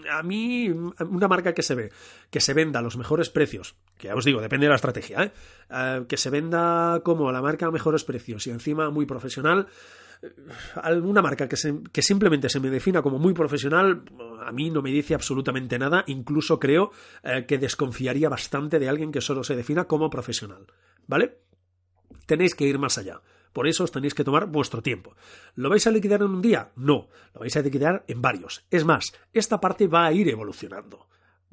a 0.09 0.23
mí 0.23 0.69
una 0.69 1.27
marca 1.27 1.53
que 1.53 1.63
se 1.63 1.75
ve, 1.75 1.91
que 2.29 2.39
se 2.39 2.53
venda 2.53 2.79
a 2.79 2.81
los 2.81 2.97
mejores 2.97 3.29
precios, 3.29 3.75
que 3.97 4.07
ya 4.07 4.15
os 4.15 4.25
digo, 4.25 4.41
depende 4.41 4.65
de 4.65 4.69
la 4.69 4.75
estrategia, 4.75 5.23
¿eh? 5.23 5.31
Eh, 5.69 6.05
que 6.07 6.17
se 6.17 6.29
venda 6.29 7.01
como 7.03 7.31
la 7.31 7.41
marca 7.41 7.67
a 7.67 7.71
mejores 7.71 8.03
precios 8.03 8.47
y 8.47 8.51
encima 8.51 8.89
muy 8.89 9.05
profesional, 9.05 9.67
alguna 10.75 11.21
marca 11.21 11.47
que, 11.47 11.57
que, 11.91 12.01
simplemente 12.01 12.49
se 12.49 12.59
me 12.59 12.69
defina 12.69 13.01
como 13.01 13.19
muy 13.19 13.33
profesional, 13.33 14.03
a 14.43 14.51
mí 14.51 14.69
no 14.69 14.81
me 14.81 14.91
dice 14.91 15.13
absolutamente 15.13 15.77
nada, 15.77 16.03
incluso 16.07 16.59
creo 16.59 16.91
eh, 17.23 17.45
que 17.47 17.57
desconfiaría 17.57 18.29
bastante 18.29 18.79
de 18.79 18.89
alguien 18.89 19.11
que 19.11 19.21
solo 19.21 19.43
se 19.43 19.55
defina 19.55 19.85
como 19.85 20.09
profesional. 20.09 20.65
¿Vale? 21.05 21.39
Tenéis 22.25 22.55
que 22.55 22.65
ir 22.65 22.79
más 22.79 22.97
allá. 22.97 23.21
Por 23.53 23.67
eso 23.67 23.83
os 23.83 23.91
tenéis 23.91 24.13
que 24.13 24.23
tomar 24.23 24.47
vuestro 24.47 24.81
tiempo. 24.81 25.15
¿Lo 25.55 25.69
vais 25.69 25.85
a 25.87 25.91
liquidar 25.91 26.21
en 26.21 26.29
un 26.29 26.41
día? 26.41 26.71
No, 26.75 27.09
lo 27.33 27.41
vais 27.41 27.55
a 27.55 27.61
liquidar 27.61 28.03
en 28.07 28.21
varios. 28.21 28.65
Es 28.71 28.85
más, 28.85 29.13
esta 29.33 29.59
parte 29.59 29.87
va 29.87 30.05
a 30.05 30.13
ir 30.13 30.29
evolucionando 30.29 31.07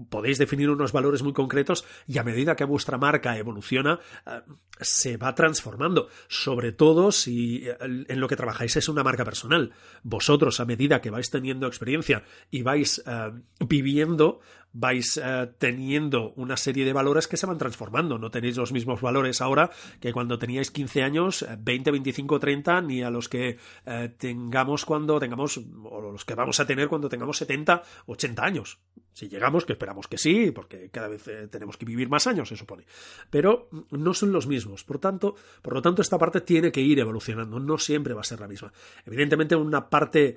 podéis 0.09 0.39
definir 0.39 0.71
unos 0.71 0.93
valores 0.93 1.23
muy 1.23 1.33
concretos 1.33 1.85
y 2.07 2.19
a 2.19 2.25
medida 2.25 2.57
que 2.57 2.65
vuestra 2.65 2.99
marca 2.99 3.39
evoluciona 3.39 4.01
eh, 4.27 4.41
se 4.81 5.17
va 5.17 5.35
transformando, 5.35 6.09
sobre 6.29 6.73
todo 6.73 7.13
si 7.13 7.67
eh, 7.67 7.77
en 7.81 8.21
lo 8.21 8.29
que 8.29 8.37
trabajáis 8.37 8.77
es 8.77 8.89
una 8.89 9.05
marca 9.05 9.25
personal. 9.25 9.73
Vosotros 10.03 10.61
a 10.61 10.65
medida 10.65 11.01
que 11.01 11.11
vais 11.11 11.31
teniendo 11.31 11.67
experiencia 11.67 12.25
y 12.51 12.63
vais 12.63 13.03
eh, 13.07 13.31
viviendo 13.61 14.41
vais 14.75 15.17
eh, 15.17 15.51
teniendo 15.57 16.33
una 16.37 16.57
serie 16.57 16.85
de 16.85 16.93
valores 16.93 17.27
que 17.27 17.37
se 17.37 17.47
van 17.47 17.57
transformando. 17.57 18.19
No 18.19 18.31
tenéis 18.31 18.57
los 18.57 18.73
mismos 18.73 19.01
valores 19.01 19.41
ahora 19.41 19.71
que 20.01 20.13
cuando 20.13 20.39
teníais 20.39 20.71
15 20.71 21.03
años, 21.03 21.47
20, 21.59 21.91
25, 21.91 22.41
30, 22.41 22.83
ni 22.83 23.03
a 23.03 23.11
los 23.11 23.29
que 23.29 23.57
eh, 23.87 24.15
tengamos 24.19 24.85
cuando 24.85 25.19
tengamos, 25.19 25.59
o 25.85 26.01
los 26.13 26.25
que 26.25 26.35
vamos 26.35 26.61
a 26.61 26.67
tener 26.67 26.89
cuando 26.89 27.09
tengamos 27.09 27.39
70, 27.39 27.83
80 28.07 28.45
años. 28.45 28.81
Si 29.15 29.29
llegamos, 29.29 29.65
que 29.65 29.75
esperamos 29.75 30.09
que 30.09 30.19
sí, 30.19 30.51
porque 30.51 30.91
cada 30.91 31.07
vez 31.07 31.29
eh, 31.29 31.47
tenemos 31.47 31.77
que 31.77 31.87
vivir 31.87 32.09
más 32.09 32.27
años, 32.27 32.49
se 32.49 32.57
supone. 32.57 32.85
Pero 33.31 33.69
no 33.93 34.13
son 34.13 34.33
los 34.33 34.49
mismos. 34.49 34.83
Por 34.83 34.99
tanto, 34.99 35.37
por 35.63 35.75
lo 35.75 35.83
tanto, 35.83 36.03
esta 36.03 36.19
parte 36.19 36.41
tiene 36.41 36.73
que 36.73 36.81
ir 36.81 36.99
evolucionando. 36.99 37.61
No 37.61 37.79
siempre 37.79 38.13
va 38.13 38.23
a 38.23 38.25
ser 38.25 38.41
la 38.41 38.49
misma. 38.49 38.73
Evidentemente, 39.07 39.55
una 39.55 39.89
parte 39.89 40.37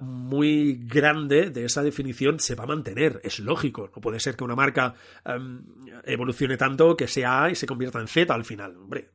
muy 0.00 0.80
grande 0.84 1.50
de 1.50 1.64
esa 1.64 1.82
definición 1.82 2.40
se 2.40 2.54
va 2.54 2.64
a 2.64 2.68
mantener. 2.68 3.20
Es 3.22 3.38
lógico. 3.38 3.90
No 3.94 4.00
puede 4.00 4.20
ser 4.20 4.36
que 4.36 4.44
una 4.44 4.56
marca 4.56 4.94
um, 5.24 5.62
evolucione 6.04 6.56
tanto 6.56 6.96
que 6.96 7.06
sea 7.06 7.44
A 7.44 7.50
y 7.50 7.54
se 7.54 7.66
convierta 7.66 8.00
en 8.00 8.08
Z 8.08 8.32
al 8.32 8.44
final. 8.44 8.76
Hombre, 8.76 9.10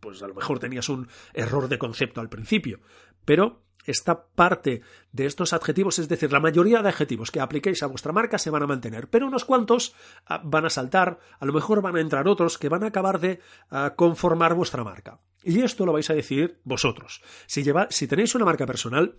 pues 0.00 0.22
a 0.22 0.28
lo 0.28 0.34
mejor 0.34 0.58
tenías 0.58 0.88
un 0.88 1.08
error 1.32 1.68
de 1.68 1.78
concepto 1.78 2.20
al 2.20 2.28
principio. 2.28 2.80
Pero 3.24 3.62
esta 3.84 4.26
parte 4.26 4.82
de 5.12 5.26
estos 5.26 5.52
adjetivos, 5.52 5.98
es 5.98 6.08
decir, 6.08 6.30
la 6.30 6.40
mayoría 6.40 6.82
de 6.82 6.90
adjetivos 6.90 7.30
que 7.30 7.40
apliquéis 7.40 7.82
a 7.82 7.86
vuestra 7.86 8.12
marca 8.12 8.38
se 8.38 8.50
van 8.50 8.62
a 8.62 8.66
mantener, 8.66 9.08
pero 9.08 9.26
unos 9.26 9.46
cuantos 9.46 9.94
uh, 10.28 10.34
van 10.44 10.66
a 10.66 10.70
saltar, 10.70 11.18
a 11.40 11.46
lo 11.46 11.52
mejor 11.54 11.80
van 11.80 11.96
a 11.96 12.00
entrar 12.00 12.28
otros 12.28 12.58
que 12.58 12.68
van 12.68 12.84
a 12.84 12.88
acabar 12.88 13.18
de 13.20 13.40
uh, 13.70 13.94
conformar 13.96 14.54
vuestra 14.54 14.84
marca. 14.84 15.20
Y 15.42 15.60
esto 15.60 15.86
lo 15.86 15.92
vais 15.92 16.10
a 16.10 16.14
decidir 16.14 16.60
vosotros. 16.64 17.22
Si, 17.46 17.62
lleva, 17.62 17.86
si 17.90 18.06
tenéis 18.06 18.34
una 18.34 18.44
marca 18.44 18.66
personal, 18.66 19.16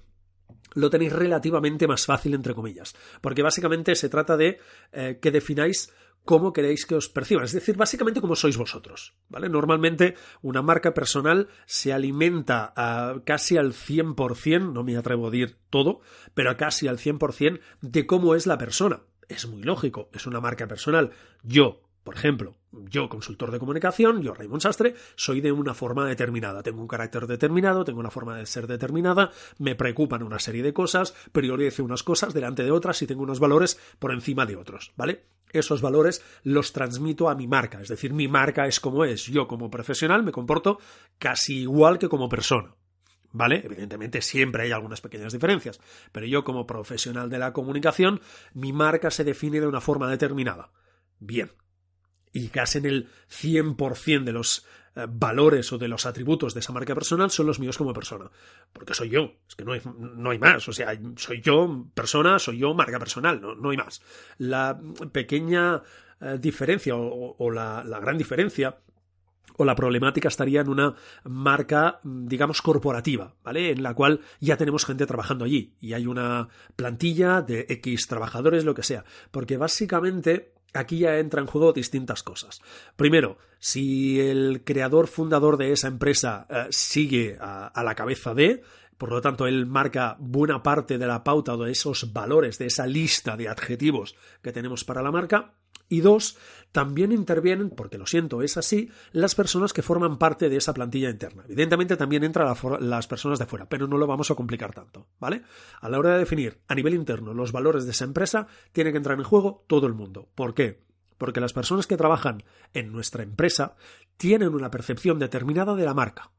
lo 0.73 0.89
tenéis 0.89 1.13
relativamente 1.13 1.87
más 1.87 2.05
fácil, 2.05 2.33
entre 2.33 2.53
comillas, 2.53 2.95
porque 3.21 3.43
básicamente 3.43 3.95
se 3.95 4.09
trata 4.09 4.37
de 4.37 4.59
eh, 4.91 5.19
que 5.21 5.31
defináis 5.31 5.93
cómo 6.25 6.53
queréis 6.53 6.85
que 6.85 6.95
os 6.95 7.09
perciban, 7.09 7.45
es 7.45 7.53
decir, 7.53 7.75
básicamente 7.75 8.21
cómo 8.21 8.35
sois 8.35 8.57
vosotros, 8.57 9.15
¿vale? 9.29 9.49
Normalmente 9.49 10.13
una 10.41 10.61
marca 10.61 10.93
personal 10.93 11.47
se 11.65 11.91
alimenta 11.91 12.71
a 12.75 13.21
casi 13.25 13.57
al 13.57 13.73
100%, 13.73 14.71
no 14.71 14.83
me 14.83 14.95
atrevo 14.95 15.27
a 15.27 15.31
decir 15.31 15.57
todo, 15.71 16.01
pero 16.35 16.51
a 16.51 16.57
casi 16.57 16.87
al 16.87 16.99
100% 16.99 17.59
de 17.81 18.05
cómo 18.05 18.35
es 18.35 18.45
la 18.45 18.57
persona. 18.57 19.01
Es 19.27 19.47
muy 19.47 19.63
lógico, 19.63 20.09
es 20.13 20.27
una 20.27 20.39
marca 20.39 20.67
personal. 20.67 21.11
Yo, 21.41 21.81
por 22.03 22.15
ejemplo, 22.15 22.58
yo, 22.71 23.09
consultor 23.09 23.51
de 23.51 23.59
comunicación, 23.59 24.21
yo, 24.21 24.33
Raymond 24.33 24.61
Sastre, 24.61 24.95
soy 25.15 25.41
de 25.41 25.51
una 25.51 25.73
forma 25.73 26.07
determinada, 26.07 26.63
tengo 26.63 26.81
un 26.81 26.87
carácter 26.87 27.27
determinado, 27.27 27.83
tengo 27.83 27.99
una 27.99 28.11
forma 28.11 28.37
de 28.37 28.45
ser 28.45 28.67
determinada, 28.67 29.31
me 29.57 29.75
preocupan 29.75 30.23
una 30.23 30.39
serie 30.39 30.63
de 30.63 30.73
cosas, 30.73 31.13
priorizo 31.31 31.83
unas 31.83 32.03
cosas 32.03 32.33
delante 32.33 32.63
de 32.63 32.71
otras 32.71 33.01
y 33.01 33.07
tengo 33.07 33.23
unos 33.23 33.39
valores 33.39 33.79
por 33.97 34.11
encima 34.11 34.45
de 34.45 34.55
otros, 34.55 34.93
¿vale? 34.95 35.25
Esos 35.51 35.81
valores 35.81 36.23
los 36.43 36.73
transmito 36.73 37.27
a 37.27 37.35
mi 37.35 37.47
marca, 37.47 37.81
es 37.81 37.87
decir, 37.87 38.13
mi 38.13 38.27
marca 38.27 38.67
es 38.67 38.79
como 38.79 39.03
es, 39.03 39.25
yo 39.25 39.47
como 39.47 39.71
profesional 39.71 40.23
me 40.23 40.31
comporto 40.31 40.79
casi 41.17 41.61
igual 41.61 41.97
que 41.97 42.09
como 42.09 42.29
persona. 42.29 42.75
¿Vale? 43.31 43.61
Evidentemente 43.63 44.23
siempre 44.23 44.63
hay 44.63 44.71
algunas 44.71 45.01
pequeñas 45.01 45.31
diferencias, 45.31 45.79
pero 46.11 46.25
yo 46.25 46.43
como 46.43 46.65
profesional 46.65 47.29
de 47.29 47.37
la 47.37 47.53
comunicación, 47.53 48.21
mi 48.55 48.73
marca 48.73 49.11
se 49.11 49.23
define 49.23 49.59
de 49.59 49.67
una 49.67 49.81
forma 49.81 50.09
determinada. 50.09 50.71
Bien, 51.19 51.51
y 52.33 52.47
casi 52.49 52.79
en 52.79 52.85
el 52.85 53.09
100% 53.29 54.23
de 54.23 54.31
los 54.31 54.65
eh, 54.95 55.05
valores 55.07 55.71
o 55.71 55.77
de 55.77 55.87
los 55.87 56.05
atributos 56.05 56.53
de 56.53 56.59
esa 56.59 56.73
marca 56.73 56.95
personal 56.95 57.29
son 57.31 57.47
los 57.47 57.59
míos 57.59 57.77
como 57.77 57.93
persona. 57.93 58.29
Porque 58.73 58.93
soy 58.93 59.09
yo, 59.09 59.33
es 59.47 59.55
que 59.55 59.63
no 59.63 59.73
hay, 59.73 59.81
no 59.97 60.29
hay 60.29 60.39
más. 60.39 60.67
O 60.67 60.73
sea, 60.73 60.97
soy 61.15 61.41
yo 61.41 61.87
persona, 61.93 62.39
soy 62.39 62.59
yo 62.59 62.73
marca 62.73 62.99
personal, 62.99 63.39
no, 63.41 63.55
no 63.55 63.69
hay 63.69 63.77
más. 63.77 64.01
La 64.37 64.79
pequeña 65.11 65.81
eh, 66.21 66.37
diferencia 66.39 66.95
o, 66.95 67.51
la, 67.51 67.83
la 67.83 67.99
gran 67.99 68.17
diferencia 68.17 68.77
o 69.57 69.65
la 69.65 69.75
problemática 69.75 70.29
estaría 70.29 70.61
en 70.61 70.69
una 70.69 70.95
marca, 71.25 71.99
digamos, 72.03 72.61
corporativa, 72.61 73.35
¿vale? 73.43 73.71
En 73.71 73.83
la 73.83 73.93
cual 73.93 74.21
ya 74.39 74.55
tenemos 74.55 74.85
gente 74.85 75.05
trabajando 75.05 75.43
allí 75.43 75.75
y 75.81 75.93
hay 75.93 76.07
una 76.07 76.47
plantilla 76.77 77.41
de 77.41 77.65
X 77.67 78.07
trabajadores, 78.07 78.63
lo 78.63 78.73
que 78.73 78.83
sea. 78.83 79.03
Porque 79.31 79.57
básicamente 79.57 80.53
Aquí 80.73 80.99
ya 80.99 81.17
entra 81.17 81.41
en 81.41 81.47
juego 81.47 81.73
distintas 81.73 82.23
cosas. 82.23 82.61
Primero, 82.95 83.37
si 83.59 84.19
el 84.19 84.63
creador 84.63 85.07
fundador 85.07 85.57
de 85.57 85.71
esa 85.71 85.87
empresa 85.87 86.45
eh, 86.49 86.67
sigue 86.69 87.37
a, 87.39 87.83
la 87.83 87.95
cabeza 87.95 88.33
de, 88.33 88.63
por 88.97 89.11
lo 89.11 89.21
tanto, 89.21 89.47
él 89.47 89.65
marca 89.65 90.15
buena 90.19 90.61
parte 90.61 90.97
de 90.97 91.07
la 91.07 91.23
pauta 91.23 91.57
de 91.57 91.71
esos 91.71 92.13
valores, 92.13 92.57
de 92.59 92.67
esa 92.67 92.85
lista 92.85 93.35
de 93.35 93.49
adjetivos 93.49 94.15
que 94.41 94.51
tenemos 94.51 94.83
para 94.83 95.01
la 95.01 95.11
marca, 95.11 95.53
Y 95.89 96.01
dos, 96.01 96.37
también 96.71 97.11
intervienen, 97.11 97.71
porque 97.71 97.97
lo 97.97 98.05
siento, 98.05 98.43
es 98.43 98.57
así, 98.57 98.91
las 99.11 99.33
personas 99.33 99.73
que 99.73 99.81
forman 99.81 100.19
parte 100.19 100.49
de 100.49 100.57
esa 100.57 100.73
plantilla 100.73 101.09
interna. 101.09 101.43
Evidentemente 101.47 101.97
también 101.97 102.23
entran 102.23 102.55
las 102.81 103.07
personas 103.07 103.39
de 103.39 103.47
fuera, 103.47 103.67
pero 103.67 103.87
no 103.87 103.97
lo 103.97 104.05
vamos 104.05 104.29
a 104.29 104.35
complicar 104.35 104.73
tanto, 104.73 105.07
¿vale? 105.19 105.41
A 105.81 105.89
la 105.89 105.97
hora 105.97 106.13
de 106.13 106.19
definir 106.19 106.59
a 106.67 106.75
nivel 106.75 106.93
interno 106.93 107.33
los 107.33 107.51
valores 107.51 107.85
de 107.85 107.91
esa 107.91 108.05
empresa, 108.05 108.47
tiene 108.71 108.91
que 108.91 108.97
entrar 108.97 109.17
en 109.17 109.23
juego 109.23 109.65
todo 109.67 109.87
el 109.87 109.93
mundo. 109.93 110.29
¿Por 110.35 110.53
qué? 110.53 110.83
Porque 111.17 111.41
las 111.41 111.53
personas 111.53 111.87
que 111.87 111.97
trabajan 111.97 112.43
en 112.73 112.91
nuestra 112.91 113.23
empresa 113.23 113.75
tienen 114.17 114.53
una 114.53 114.69
percepción 114.69 115.17
determinada 115.17 115.75
de 115.75 115.85
la 115.85 115.93
marca. 115.93 116.31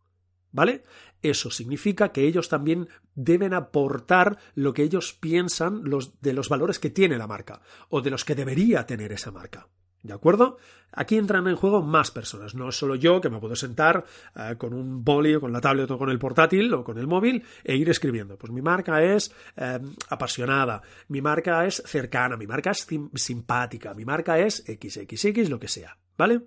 ¿Vale? 0.52 0.82
Eso 1.22 1.50
significa 1.50 2.10
que 2.10 2.26
ellos 2.26 2.48
también 2.48 2.88
deben 3.14 3.54
aportar 3.54 4.38
lo 4.54 4.72
que 4.72 4.82
ellos 4.82 5.12
piensan 5.12 5.84
de 6.20 6.32
los 6.32 6.48
valores 6.48 6.78
que 6.78 6.90
tiene 6.90 7.18
la 7.18 7.26
marca 7.26 7.60
o 7.88 8.00
de 8.00 8.10
los 8.10 8.24
que 8.24 8.34
debería 8.34 8.86
tener 8.86 9.12
esa 9.12 9.30
marca. 9.30 9.68
¿De 10.02 10.14
acuerdo? 10.14 10.56
Aquí 10.92 11.16
entran 11.16 11.46
en 11.46 11.56
juego 11.56 11.82
más 11.82 12.10
personas, 12.10 12.54
no 12.54 12.72
solo 12.72 12.94
yo 12.94 13.20
que 13.20 13.28
me 13.28 13.38
puedo 13.38 13.54
sentar 13.54 14.04
eh, 14.34 14.56
con 14.56 14.72
un 14.72 15.04
boli 15.04 15.34
o 15.34 15.40
con 15.40 15.52
la 15.52 15.60
tablet 15.60 15.90
o 15.90 15.98
con 15.98 16.08
el 16.10 16.18
portátil 16.18 16.72
o 16.72 16.82
con 16.82 16.98
el 16.98 17.06
móvil 17.06 17.44
e 17.62 17.76
ir 17.76 17.88
escribiendo. 17.90 18.38
Pues 18.38 18.50
mi 18.50 18.62
marca 18.62 19.02
es 19.02 19.32
eh, 19.56 19.78
apasionada, 20.08 20.82
mi 21.08 21.20
marca 21.20 21.66
es 21.66 21.82
cercana, 21.84 22.36
mi 22.36 22.46
marca 22.46 22.70
es 22.70 22.86
simpática, 23.14 23.92
mi 23.92 24.04
marca 24.04 24.38
es 24.38 24.64
XXX, 24.66 25.50
lo 25.50 25.60
que 25.60 25.68
sea, 25.68 25.96
¿vale? 26.16 26.40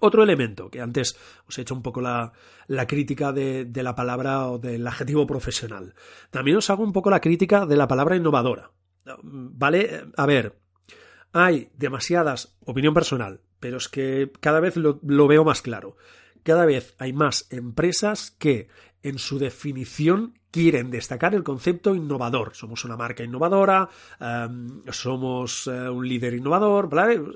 Otro 0.00 0.22
elemento, 0.22 0.70
que 0.70 0.80
antes 0.80 1.16
os 1.46 1.58
he 1.58 1.62
hecho 1.62 1.74
un 1.74 1.82
poco 1.82 2.00
la, 2.00 2.32
crítica 2.86 3.32
de, 3.32 3.64
de, 3.64 3.82
la 3.82 3.94
palabra 3.94 4.48
o 4.48 4.58
del 4.58 4.86
adjetivo 4.86 5.26
profesional. 5.26 5.94
También 6.30 6.56
os 6.56 6.70
hago 6.70 6.82
un 6.82 6.92
poco 6.92 7.10
la 7.10 7.20
crítica 7.20 7.66
de 7.66 7.76
la 7.76 7.88
palabra 7.88 8.16
innovadora. 8.16 8.70
¿Vale? 9.22 10.06
A 10.16 10.26
ver, 10.26 10.58
hay 11.32 11.70
demasiadas, 11.76 12.56
opinión 12.64 12.94
personal, 12.94 13.40
pero 13.60 13.76
es 13.76 13.88
que 13.88 14.32
cada 14.40 14.60
vez 14.60 14.76
lo, 14.76 15.00
lo 15.02 15.26
veo 15.26 15.44
más 15.44 15.62
claro. 15.62 15.96
Cada 16.42 16.66
vez 16.66 16.94
hay 16.98 17.12
más 17.12 17.46
empresas 17.50 18.32
que 18.32 18.68
en 19.02 19.18
su 19.18 19.38
definición 19.38 20.38
quieren 20.52 20.90
destacar 20.90 21.34
el 21.34 21.42
concepto 21.42 21.96
innovador. 21.96 22.54
Somos 22.54 22.84
una 22.84 22.96
marca 22.96 23.24
innovadora, 23.24 23.88
em, 24.20 24.82
somos 24.92 25.66
eh, 25.66 25.88
un 25.88 26.06
líder 26.06 26.34
innovador, 26.34 26.88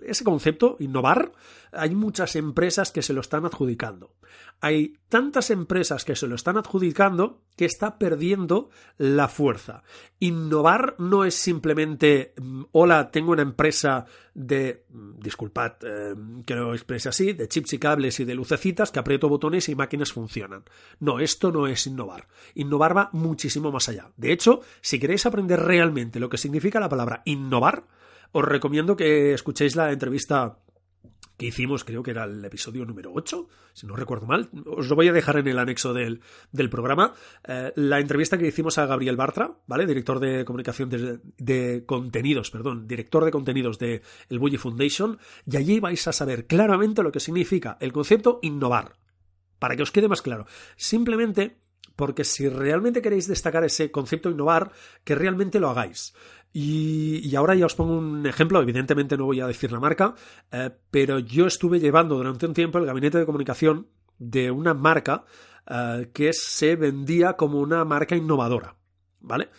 Ese 0.02 0.22
concepto, 0.22 0.76
innovar, 0.78 1.32
hay 1.72 1.94
muchas 1.94 2.36
empresas 2.36 2.92
que 2.92 3.02
se 3.02 3.14
lo 3.14 3.22
están 3.22 3.44
adjudicando. 3.46 4.14
Hay 4.60 4.98
tantas 5.08 5.50
empresas 5.50 6.04
que 6.04 6.16
se 6.16 6.26
lo 6.26 6.34
están 6.34 6.56
adjudicando 6.56 7.42
que 7.56 7.64
está 7.64 7.98
perdiendo 7.98 8.70
la 8.98 9.28
fuerza. 9.28 9.82
Innovar 10.18 10.96
no 10.98 11.24
es 11.24 11.34
simplemente, 11.34 12.34
mm, 12.40 12.64
hola, 12.72 13.10
tengo 13.10 13.32
una 13.32 13.42
empresa 13.42 14.06
de, 14.34 14.84
mm, 14.90 15.18
disculpad 15.20 15.72
em, 15.82 16.42
que 16.42 16.54
lo 16.54 16.74
exprese 16.74 17.08
así, 17.08 17.32
de 17.32 17.48
chips 17.48 17.72
y 17.74 17.78
cables 17.78 18.20
y 18.20 18.24
de 18.24 18.34
lucecitas 18.34 18.90
que 18.90 18.98
aprieto 18.98 19.28
botones 19.28 19.68
y 19.68 19.74
máquinas 19.74 20.12
funcionan. 20.12 20.64
No, 21.00 21.20
esto 21.20 21.52
no 21.52 21.66
es 21.66 21.86
innovar. 21.86 22.28
Innovar 22.54 22.96
va 22.96 23.10
muchísimo 23.12 23.72
más 23.72 23.88
allá. 23.88 24.10
De 24.16 24.32
hecho, 24.32 24.60
si 24.80 24.98
queréis 24.98 25.24
aprender 25.24 25.60
realmente 25.60 26.20
lo 26.20 26.28
que 26.28 26.38
significa 26.38 26.80
la 26.80 26.88
palabra 26.88 27.22
innovar, 27.24 27.86
os 28.32 28.44
recomiendo 28.44 28.96
que 28.96 29.32
escuchéis 29.32 29.76
la 29.76 29.92
entrevista 29.92 30.58
que 31.36 31.46
hicimos, 31.46 31.84
creo 31.84 32.02
que 32.02 32.12
era 32.12 32.24
el 32.24 32.44
episodio 32.44 32.84
número 32.84 33.12
8, 33.14 33.48
si 33.74 33.86
no 33.86 33.94
recuerdo 33.94 34.26
mal. 34.26 34.48
Os 34.64 34.88
lo 34.88 34.96
voy 34.96 35.08
a 35.08 35.12
dejar 35.12 35.36
en 35.38 35.48
el 35.48 35.58
anexo 35.58 35.92
del, 35.92 36.20
programa. 36.70 37.14
Eh, 37.46 37.72
la 37.76 38.00
entrevista 38.00 38.38
que 38.38 38.46
hicimos 38.46 38.78
a 38.78 38.86
Gabriel 38.86 39.16
Bartra, 39.16 39.58
¿vale? 39.66 39.86
Director 39.86 40.18
de 40.18 40.44
comunicación 40.44 40.88
de, 40.88 41.84
contenidos, 41.84 42.50
perdón, 42.50 42.86
director 42.86 43.24
de 43.24 43.30
contenidos 43.30 43.78
de 43.78 44.02
el 44.30 44.38
Bully 44.38 44.56
Foundation, 44.56 45.18
y 45.44 45.56
allí 45.56 45.80
vais 45.80 46.06
a 46.08 46.12
saber 46.12 46.46
claramente 46.46 47.02
lo 47.02 47.12
que 47.12 47.20
significa 47.20 47.76
el 47.80 47.92
concepto 47.92 48.38
innovar. 48.42 48.96
Para 49.58 49.76
que 49.76 49.82
os 49.82 49.90
quede 49.90 50.08
más 50.08 50.22
claro. 50.22 50.46
Simplemente 50.76 51.56
porque 51.96 52.24
si 52.24 52.48
realmente 52.48 53.02
queréis 53.02 53.26
destacar 53.26 53.64
ese 53.64 53.90
concepto 53.90 54.30
innovar, 54.30 54.70
que 55.02 55.14
realmente 55.14 55.58
lo 55.58 55.70
hagáis. 55.70 56.14
Y, 56.52 57.34
ahora 57.36 57.54
ya 57.54 57.66
os 57.66 57.74
pongo 57.74 57.98
un 57.98 58.26
ejemplo, 58.26 58.62
evidentemente 58.62 59.16
no 59.16 59.26
voy 59.26 59.40
a 59.40 59.46
decir 59.46 59.72
la 59.72 59.80
marca, 59.80 60.14
eh, 60.50 60.70
pero 60.90 61.18
yo 61.18 61.46
estuve 61.46 61.80
llevando 61.80 62.16
durante 62.16 62.46
un 62.46 62.54
tiempo 62.54 62.78
el 62.78 62.86
gabinete 62.86 63.18
de 63.18 63.26
comunicación 63.26 63.88
de 64.18 64.50
una 64.50 64.72
marca 64.72 65.24
eh, 65.68 66.10
que 66.14 66.32
se 66.32 66.76
vendía 66.76 67.34
como 67.34 67.60
una 67.60 67.84
marca 67.84 68.16
innovadora, 68.16 68.76
¿vale? 69.20 69.50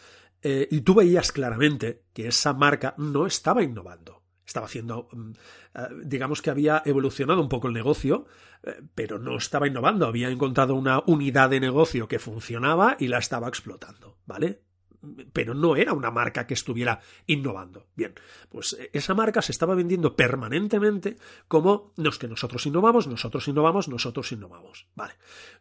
Eh, 0.42 0.68
y 0.72 0.82
tú 0.82 0.96
veías 0.96 1.32
claramente 1.32 2.04
que 2.14 2.28
esa 2.28 2.54
marca 2.54 2.96
no 2.98 3.28
estaba 3.28 3.62
innovando 3.62 4.17
estaba 4.48 4.66
haciendo, 4.66 5.10
mm, 5.12 5.32
eh, 5.76 5.88
digamos 6.06 6.42
que 6.42 6.50
había 6.50 6.82
evolucionado 6.86 7.42
un 7.42 7.50
poco 7.50 7.68
el 7.68 7.74
negocio, 7.74 8.26
eh, 8.64 8.82
pero 8.96 9.20
no 9.20 9.38
estaba 9.38 9.68
innovando, 9.68 10.08
había 10.08 10.30
encontrado 10.30 10.74
una 10.74 11.04
unidad 11.06 11.50
de 11.50 11.60
negocio 11.60 12.08
que 12.08 12.18
funcionaba 12.18 12.96
y 13.00 13.10
la 13.10 13.20
estaba 13.20 13.48
explotando, 13.48 14.18
¿vale? 14.26 14.62
Pero 15.34 15.54
no 15.54 15.76
era 15.76 15.94
una 15.94 16.12
marca 16.12 16.48
que 16.48 16.54
estuviera 16.54 17.00
innovando. 17.26 17.88
Bien, 17.96 18.14
pues 18.50 18.74
eh, 18.80 18.90
esa 18.94 19.14
marca 19.14 19.42
se 19.42 19.52
estaba 19.52 19.76
vendiendo 19.76 20.16
permanentemente 20.16 21.18
como 21.48 21.94
no 21.98 22.10
es 22.10 22.18
que 22.18 22.28
nosotros 22.28 22.66
innovamos, 22.66 23.08
nosotros 23.08 23.48
innovamos, 23.48 23.88
nosotros 23.88 24.32
innovamos. 24.32 24.88
Vale. 24.96 25.14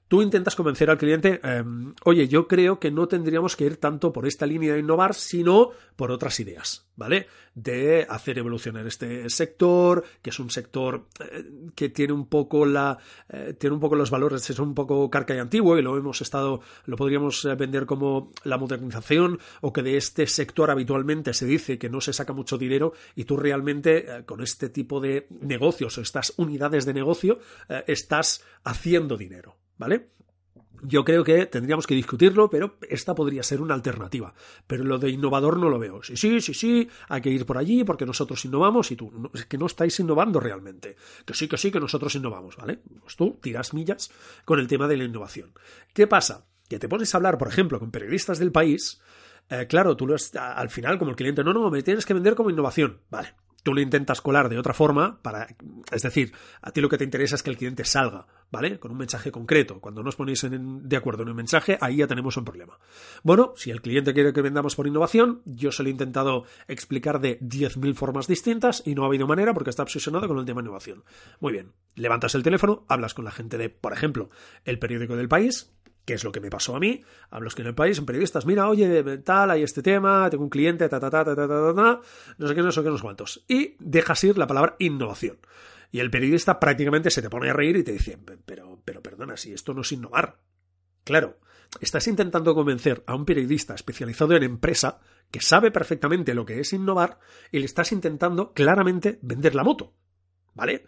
Tú 0.08 0.22
intentas 0.22 0.54
convencer 0.54 0.88
al 0.88 0.98
cliente, 0.98 1.40
em, 1.42 1.94
oye, 2.04 2.28
yo 2.28 2.46
creo 2.46 2.78
que 2.78 2.92
no 2.92 3.08
tendríamos 3.08 3.56
que 3.56 3.64
ir 3.64 3.76
tanto 3.78 4.12
por 4.12 4.26
esta 4.26 4.46
línea 4.46 4.74
de 4.74 4.80
innovar, 4.80 5.14
sino 5.14 5.70
por 5.96 6.12
otras 6.12 6.38
ideas, 6.38 6.88
¿vale? 6.94 7.26
De 7.54 8.06
hacer 8.08 8.38
evolucionar 8.38 8.86
este 8.86 9.28
sector, 9.30 10.04
que 10.22 10.30
es 10.30 10.38
un 10.38 10.50
sector 10.50 11.08
eh, 11.18 11.44
que 11.74 11.88
tiene 11.88 12.12
un 12.12 12.28
poco 12.28 12.66
la, 12.66 12.98
eh, 13.28 13.56
tiene 13.58 13.74
un 13.74 13.80
poco 13.80 13.96
los 13.96 14.10
valores, 14.10 14.48
es 14.48 14.58
un 14.60 14.74
poco 14.74 15.10
carca 15.10 15.34
y 15.34 15.38
antiguo 15.38 15.76
y 15.76 15.82
lo 15.82 15.96
hemos 15.96 16.20
estado, 16.20 16.60
lo 16.84 16.96
podríamos 16.96 17.46
vender 17.58 17.86
como 17.86 18.30
la 18.44 18.58
modernización 18.58 19.25
o 19.60 19.72
que 19.72 19.82
de 19.82 19.96
este 19.96 20.26
sector 20.26 20.70
habitualmente 20.70 21.34
se 21.34 21.46
dice 21.46 21.78
que 21.78 21.90
no 21.90 22.00
se 22.00 22.12
saca 22.12 22.32
mucho 22.32 22.58
dinero 22.58 22.92
y 23.14 23.24
tú 23.24 23.36
realmente 23.36 23.98
eh, 23.98 24.24
con 24.24 24.42
este 24.42 24.68
tipo 24.68 25.00
de 25.00 25.26
negocios 25.30 25.98
o 25.98 26.00
estas 26.00 26.34
unidades 26.36 26.84
de 26.84 26.94
negocio 26.94 27.38
eh, 27.68 27.84
estás 27.86 28.44
haciendo 28.64 29.16
dinero, 29.16 29.56
¿vale? 29.78 30.16
Yo 30.82 31.04
creo 31.04 31.24
que 31.24 31.46
tendríamos 31.46 31.86
que 31.86 31.94
discutirlo, 31.94 32.50
pero 32.50 32.76
esta 32.88 33.14
podría 33.14 33.42
ser 33.42 33.60
una 33.60 33.74
alternativa. 33.74 34.34
Pero 34.66 34.84
lo 34.84 34.98
de 34.98 35.10
innovador 35.10 35.58
no 35.58 35.68
lo 35.68 35.78
veo. 35.78 36.02
Sí, 36.02 36.16
sí, 36.16 36.40
sí, 36.40 36.54
sí, 36.54 36.88
hay 37.08 37.20
que 37.20 37.30
ir 37.30 37.46
por 37.46 37.58
allí 37.58 37.84
porque 37.84 38.06
nosotros 38.06 38.44
innovamos 38.44 38.90
y 38.90 38.96
tú, 38.96 39.30
es 39.34 39.46
que 39.46 39.58
no 39.58 39.66
estáis 39.66 39.98
innovando 40.00 40.40
realmente. 40.40 40.96
Que 41.24 41.34
sí, 41.34 41.48
que 41.48 41.56
sí, 41.56 41.70
que 41.70 41.80
nosotros 41.80 42.14
innovamos, 42.14 42.56
¿vale? 42.56 42.80
Pues 43.00 43.16
tú 43.16 43.38
tiras 43.40 43.74
millas 43.74 44.10
con 44.44 44.58
el 44.58 44.68
tema 44.68 44.86
de 44.86 44.96
la 44.96 45.04
innovación. 45.04 45.52
¿Qué 45.92 46.06
pasa? 46.06 46.46
Que 46.68 46.78
te 46.78 46.88
pones 46.88 47.14
a 47.14 47.18
hablar, 47.18 47.38
por 47.38 47.48
ejemplo, 47.48 47.78
con 47.78 47.90
periodistas 47.90 48.38
del 48.38 48.52
país 48.52 49.00
eh, 49.48 49.66
claro, 49.68 49.96
tú 49.96 50.06
lo 50.06 50.16
al 50.38 50.70
final, 50.70 50.98
como 50.98 51.10
el 51.10 51.16
cliente, 51.16 51.44
no, 51.44 51.52
no, 51.52 51.70
me 51.70 51.82
tienes 51.82 52.06
que 52.06 52.14
vender 52.14 52.34
como 52.34 52.50
innovación. 52.50 53.00
Vale. 53.10 53.34
Tú 53.62 53.74
lo 53.74 53.80
intentas 53.80 54.20
colar 54.20 54.48
de 54.48 54.60
otra 54.60 54.72
forma 54.74 55.20
para. 55.22 55.48
Es 55.90 56.02
decir, 56.02 56.32
a 56.62 56.70
ti 56.70 56.80
lo 56.80 56.88
que 56.88 56.98
te 56.98 57.04
interesa 57.04 57.34
es 57.34 57.42
que 57.42 57.50
el 57.50 57.56
cliente 57.56 57.84
salga, 57.84 58.24
¿vale? 58.52 58.78
Con 58.78 58.92
un 58.92 58.98
mensaje 58.98 59.32
concreto. 59.32 59.80
Cuando 59.80 60.04
no 60.04 60.08
os 60.08 60.14
ponéis 60.14 60.46
de 60.48 60.96
acuerdo 60.96 61.24
en 61.24 61.30
un 61.30 61.34
mensaje, 61.34 61.76
ahí 61.80 61.96
ya 61.96 62.06
tenemos 62.06 62.36
un 62.36 62.44
problema. 62.44 62.78
Bueno, 63.24 63.54
si 63.56 63.72
el 63.72 63.82
cliente 63.82 64.14
quiere 64.14 64.32
que 64.32 64.40
vendamos 64.40 64.76
por 64.76 64.86
innovación, 64.86 65.42
yo 65.44 65.72
se 65.72 65.82
lo 65.82 65.88
he 65.88 65.92
intentado 65.92 66.44
explicar 66.68 67.20
de 67.20 67.40
10.000 67.40 67.94
formas 67.96 68.28
distintas 68.28 68.84
y 68.86 68.94
no 68.94 69.02
ha 69.02 69.06
habido 69.06 69.26
manera 69.26 69.52
porque 69.52 69.70
está 69.70 69.82
obsesionado 69.82 70.28
con 70.28 70.38
el 70.38 70.44
tema 70.44 70.60
innovación. 70.60 71.02
Muy 71.40 71.52
bien. 71.52 71.72
Levantas 71.96 72.36
el 72.36 72.44
teléfono, 72.44 72.84
hablas 72.86 73.14
con 73.14 73.24
la 73.24 73.32
gente 73.32 73.58
de, 73.58 73.68
por 73.68 73.92
ejemplo, 73.92 74.30
el 74.64 74.78
periódico 74.78 75.16
del 75.16 75.28
país, 75.28 75.72
que 76.06 76.14
es 76.14 76.24
lo 76.24 76.32
que 76.32 76.40
me 76.40 76.48
pasó 76.48 76.76
a 76.76 76.80
mí, 76.80 77.02
a 77.30 77.40
los 77.40 77.54
que 77.54 77.62
en 77.62 77.68
el 77.68 77.74
país 77.74 77.96
son 77.96 78.06
periodistas, 78.06 78.46
mira, 78.46 78.68
oye, 78.68 79.18
tal, 79.18 79.50
hay 79.50 79.64
este 79.64 79.82
tema, 79.82 80.30
tengo 80.30 80.44
un 80.44 80.50
cliente, 80.50 80.88
ta, 80.88 81.00
ta, 81.00 81.10
ta, 81.10 81.24
ta, 81.24 81.34
ta, 81.34 81.48
ta, 81.48 81.74
ta, 81.74 82.00
no 82.38 82.48
sé 82.48 82.54
qué, 82.54 82.62
no 82.62 82.70
sé 82.70 82.82
qué, 82.82 82.90
no 82.90 83.26
sé. 83.26 83.40
Y 83.48 83.76
dejas 83.80 84.22
ir 84.24 84.38
la 84.38 84.46
palabra 84.46 84.76
innovación. 84.78 85.38
Y 85.90 85.98
el 85.98 86.10
periodista 86.10 86.60
prácticamente 86.60 87.10
se 87.10 87.22
te 87.22 87.28
pone 87.28 87.50
a 87.50 87.52
reír 87.52 87.76
y 87.76 87.82
te 87.82 87.92
dice, 87.92 88.18
pero, 88.46 88.80
pero 88.84 89.02
perdona, 89.02 89.36
si 89.36 89.52
esto 89.52 89.74
no 89.74 89.80
es 89.80 89.90
innovar. 89.90 90.38
Claro, 91.02 91.38
estás 91.80 92.06
intentando 92.06 92.54
convencer 92.54 93.02
a 93.06 93.16
un 93.16 93.24
periodista 93.24 93.74
especializado 93.74 94.36
en 94.36 94.44
empresa 94.44 95.00
que 95.32 95.40
sabe 95.40 95.72
perfectamente 95.72 96.34
lo 96.34 96.46
que 96.46 96.60
es 96.60 96.72
innovar 96.72 97.18
y 97.50 97.58
le 97.58 97.66
estás 97.66 97.90
intentando 97.90 98.52
claramente 98.52 99.18
vender 99.22 99.56
la 99.56 99.64
moto. 99.64 99.92
¿Vale? 100.54 100.86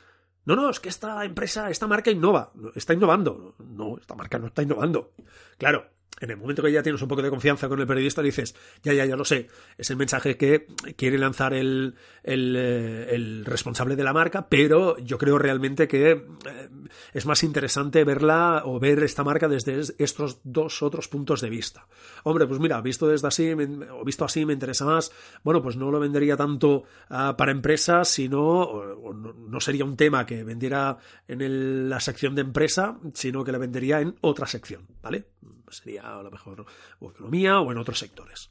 No, 0.49 0.57
no, 0.57 0.71
es 0.71 0.81
que 0.81 0.89
esta 0.89 1.27
empresa, 1.27 1.69
esta 1.69 1.87
marca 1.87 2.11
innova, 2.11 2.53
está 2.75 2.95
innovando. 2.95 3.55
No, 3.59 3.99
esta 3.99 4.15
marca 4.15 4.39
no 4.39 4.47
está 4.47 4.63
innovando. 4.63 5.13
Claro, 5.59 5.91
en 6.21 6.31
el 6.31 6.37
momento 6.37 6.63
que 6.63 6.73
ya 6.73 6.83
tienes 6.83 7.01
un 7.03 7.09
poco 7.09 7.23
de 7.23 7.31
confianza 7.31 7.69
con 7.69 7.81
el 7.81 7.87
periodista, 7.87 8.23
dices, 8.23 8.55
ya, 8.83 8.93
ya, 8.93 9.05
ya 9.05 9.17
lo 9.17 9.25
sé, 9.25 9.49
es 9.77 9.91
el 9.91 9.97
mensaje 9.97 10.37
que 10.37 10.67
quiere 10.97 11.19
lanzar 11.19 11.55
el, 11.55 11.95
el, 12.23 12.55
eh, 12.57 13.43
responsable 13.45 13.97
de 13.97 14.05
la 14.05 14.13
marca, 14.13 14.49
pero 14.49 14.99
yo 14.99 15.19
creo 15.19 15.39
realmente 15.39 15.89
que 15.89 16.11
eh, 16.11 16.69
es 17.13 17.27
más 17.27 17.43
interesante 17.43 18.05
verla 18.05 18.63
o 18.65 18.79
ver 18.79 19.03
esta 19.03 19.25
marca 19.25 19.49
desde 19.49 19.81
estos 19.99 20.41
dos 20.45 20.83
otros 20.83 21.09
puntos 21.09 21.41
de 21.41 21.51
vista. 21.51 21.87
Hombre, 22.25 22.47
pues 22.47 22.61
mira, 22.61 22.81
visto 22.81 23.07
desde 23.07 23.29
así, 23.29 23.51
o 23.53 24.05
visto 24.05 24.25
así 24.25 24.45
me 24.45 24.53
interesa 24.53 24.85
más, 24.85 25.13
bueno, 25.43 25.63
pues 25.63 25.77
no 25.77 25.91
lo 25.91 26.01
vendería 26.01 26.37
tanto 26.37 26.85
uh, 27.11 27.37
para 27.37 27.53
empresas, 27.53 28.09
sino, 28.09 28.41
o, 28.41 29.13
no, 29.13 29.61
sería 29.61 29.85
un 29.85 29.97
tema 29.97 30.27
que 30.27 30.45
vendiera 30.45 30.99
en 31.27 31.89
la 31.89 32.01
sección 32.01 32.35
de 32.35 32.43
empresa, 32.43 32.99
sino 33.15 33.45
que 33.45 33.53
la 33.53 33.59
vendería 33.59 34.01
en 34.01 34.15
otra 34.21 34.47
sección, 34.47 34.87
¿vale? 35.03 35.27
Sería 35.71 36.19
a 36.19 36.23
lo 36.23 36.31
mejor 36.31 36.67
o 37.01 37.11
economía 37.11 37.61
o 37.61 37.71
en 37.73 37.79
otros 37.79 37.99
sectores. 37.99 38.51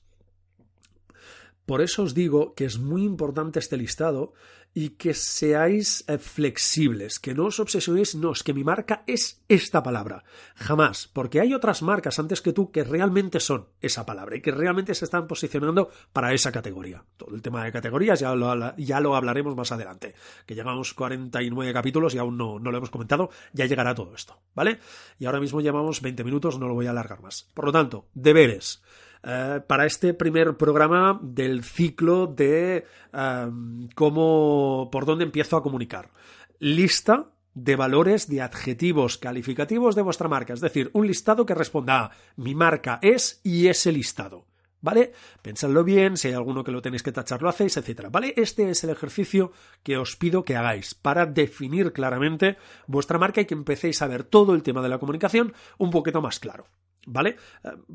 Por 1.65 1.82
eso 1.82 2.04
os 2.04 2.13
digo 2.13 2.54
que 2.56 2.65
es 2.65 2.80
muy 2.80 3.04
importante 3.04 3.60
este 3.60 3.76
listado 3.76 4.34
y 4.78 4.90
que 4.90 5.16
seáis 5.16 6.06
eh, 6.08 6.20
flexibles, 6.20 7.20
que 7.20 7.34
no 7.34 7.46
os 7.46 7.60
obsesionéis, 7.60 8.13
no, 8.13 8.32
es 8.32 8.44
que 8.44 8.54
mi 8.54 8.63
marca 8.63 9.02
es 9.08 9.42
esta 9.50 9.82
palabra. 9.82 10.24
Jamás, 10.54 11.10
porque 11.12 11.42
hay 11.42 11.56
otras 11.56 11.82
marcas 11.82 12.20
antes 12.20 12.42
que 12.42 12.54
tú 12.54 12.70
que 12.70 12.84
realmente 12.84 13.40
son 13.40 13.70
esa 13.82 14.06
palabra 14.06 14.36
y 14.36 14.42
que 14.42 14.52
realmente 14.52 14.94
se 14.94 15.06
están 15.06 15.26
posicionando 15.26 15.90
para 16.13 16.32
esa 16.32 16.52
categoría. 16.52 17.04
Todo 17.18 17.34
el 17.34 17.42
tema 17.42 17.63
de 17.63 17.72
categorías 17.72 18.20
ya 18.20 18.36
lo, 18.36 18.76
ya 18.78 19.00
lo 19.00 19.16
hablaremos 19.16 19.56
más 19.56 19.72
adelante, 19.72 20.13
que 20.46 20.54
llegamos 20.54 20.94
49 20.94 21.74
capítulos 21.74 22.13
y 22.13 22.20
aún 22.20 22.38
no, 22.38 22.60
no 22.60 22.70
lo 22.70 22.78
hemos 22.78 22.92
comentado, 22.92 23.32
ya 23.54 23.66
llegará 23.66 23.96
todo 23.96 24.13
esto, 24.13 24.38
¿vale? 24.54 24.78
Y 25.18 25.26
ahora 25.26 25.40
mismo 25.40 25.60
llevamos 25.60 26.04
20 26.04 26.24
minutos, 26.24 26.60
no 26.60 26.68
lo 26.68 26.76
voy 26.76 26.86
a 26.86 26.92
alargar 26.92 27.24
más. 27.24 27.50
Por 27.56 27.66
lo 27.66 27.72
tanto, 27.72 28.10
deberes. 28.13 28.84
Uh, 29.28 29.60
para 29.68 29.86
este 29.86 30.13
primer 30.13 30.56
programa 30.56 31.20
del 31.22 31.62
ciclo 31.62 32.28
de 32.28 32.86
uh, 33.12 33.90
cómo, 33.94 34.88
por 34.90 35.06
dónde 35.06 35.26
empiezo 35.26 35.58
a 35.58 35.63
comunicar. 35.63 36.12
Lista 36.60 37.32
de 37.54 37.76
valores, 37.76 38.30
de 38.30 38.42
adjetivos 38.42 39.18
calificativos 39.18 39.96
de 39.96 40.02
vuestra 40.02 40.30
marca, 40.30 40.54
es 40.54 40.62
decir, 40.62 40.90
un 40.94 41.08
listado 41.08 41.46
que 41.46 41.56
responda 41.56 42.04
a 42.04 42.12
mi 42.38 42.56
marca 42.56 43.00
es 43.02 43.42
y 43.44 43.68
ese 43.68 43.92
listado. 43.92 44.46
¿Vale? 44.80 45.12
Pensadlo 45.42 45.84
bien, 45.84 46.16
si 46.16 46.30
hay 46.30 46.34
alguno 46.34 46.63
que 46.63 46.72
lo 46.72 46.82
tenéis 46.82 47.04
que 47.04 47.12
tachar, 47.12 47.42
lo 47.42 47.50
hacéis, 47.50 47.76
etcétera. 47.76 48.10
¿Vale? 48.10 48.34
Este 48.38 48.70
es 48.70 48.82
el 48.86 48.92
ejercicio 48.92 49.52
que 49.84 49.98
os 49.98 50.16
pido 50.16 50.46
que 50.46 50.56
hagáis 50.56 50.96
para 50.96 51.26
definir 51.26 51.92
claramente 51.92 52.56
vuestra 52.86 53.20
marca 53.20 53.42
y 53.42 53.46
que 53.46 53.56
empecéis 53.56 54.02
a 54.02 54.08
ver 54.08 54.24
todo 54.24 54.56
el 54.56 54.63
tema 54.63 54.82
de 54.82 54.88
la 54.88 55.00
comunicación 55.00 55.54
un 55.78 55.90
poquito 55.90 56.22
más 56.22 56.40
claro. 56.40 56.68
¿Vale? 57.10 57.38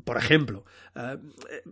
Por 0.03 0.17
ejemplo, 0.17 0.65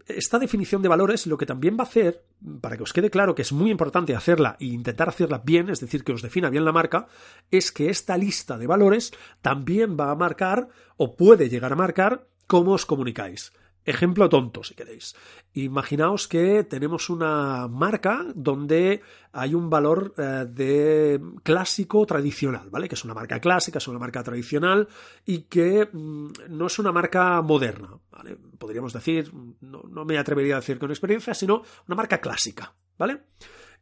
esta 0.05 0.37
definición 0.37 0.83
de 0.83 0.89
valores 0.89 1.25
lo 1.25 1.39
que 1.39 1.47
también 1.47 1.75
va 1.75 1.85
a 1.85 1.87
hacer, 1.87 2.23
para 2.61 2.77
que 2.77 2.83
os 2.83 2.93
quede 2.93 3.09
claro 3.09 3.33
que 3.33 3.41
es 3.41 3.51
muy 3.51 3.71
importante 3.71 4.15
hacerla 4.15 4.57
e 4.59 4.65
intentar 4.65 5.09
hacerla 5.09 5.41
bien, 5.43 5.71
es 5.71 5.79
decir, 5.79 6.03
que 6.03 6.13
os 6.13 6.21
defina 6.21 6.51
bien 6.51 6.65
la 6.65 6.71
marca, 6.71 7.07
es 7.49 7.71
que 7.71 7.89
esta 7.89 8.15
lista 8.15 8.59
de 8.59 8.67
valores 8.67 9.11
también 9.41 9.97
va 9.99 10.11
a 10.11 10.15
marcar 10.15 10.67
o 10.97 11.15
puede 11.15 11.49
llegar 11.49 11.73
a 11.73 11.75
marcar 11.75 12.27
cómo 12.45 12.73
os 12.73 12.85
comunicáis. 12.85 13.51
Ejemplo 13.83 14.29
tonto, 14.29 14.63
si 14.63 14.75
queréis. 14.75 15.15
Imaginaos 15.53 16.27
que 16.27 16.63
tenemos 16.63 17.09
una 17.09 17.67
marca 17.67 18.25
donde 18.35 19.01
hay 19.31 19.55
un 19.55 19.69
valor 19.69 20.13
eh, 20.17 20.45
de 20.47 21.19
clásico 21.41 22.05
tradicional, 22.05 22.69
¿vale? 22.69 22.87
Que 22.87 22.95
es 22.95 23.03
una 23.03 23.15
marca 23.15 23.39
clásica, 23.39 23.79
es 23.79 23.87
una 23.87 23.97
marca 23.97 24.21
tradicional 24.23 24.87
y 25.25 25.43
que 25.43 25.89
mm, 25.91 26.31
no 26.49 26.67
es 26.67 26.77
una 26.77 26.91
marca 26.91 27.41
moderna, 27.41 27.97
¿vale? 28.11 28.37
Podríamos 28.57 28.93
decir, 28.93 29.31
no, 29.61 29.83
no 29.89 30.05
me 30.05 30.17
atrevería 30.17 30.55
a 30.55 30.59
decir 30.59 30.77
con 30.77 30.91
experiencia, 30.91 31.33
sino 31.33 31.63
una 31.87 31.95
marca 31.95 32.19
clásica, 32.19 32.73
¿vale? 32.97 33.23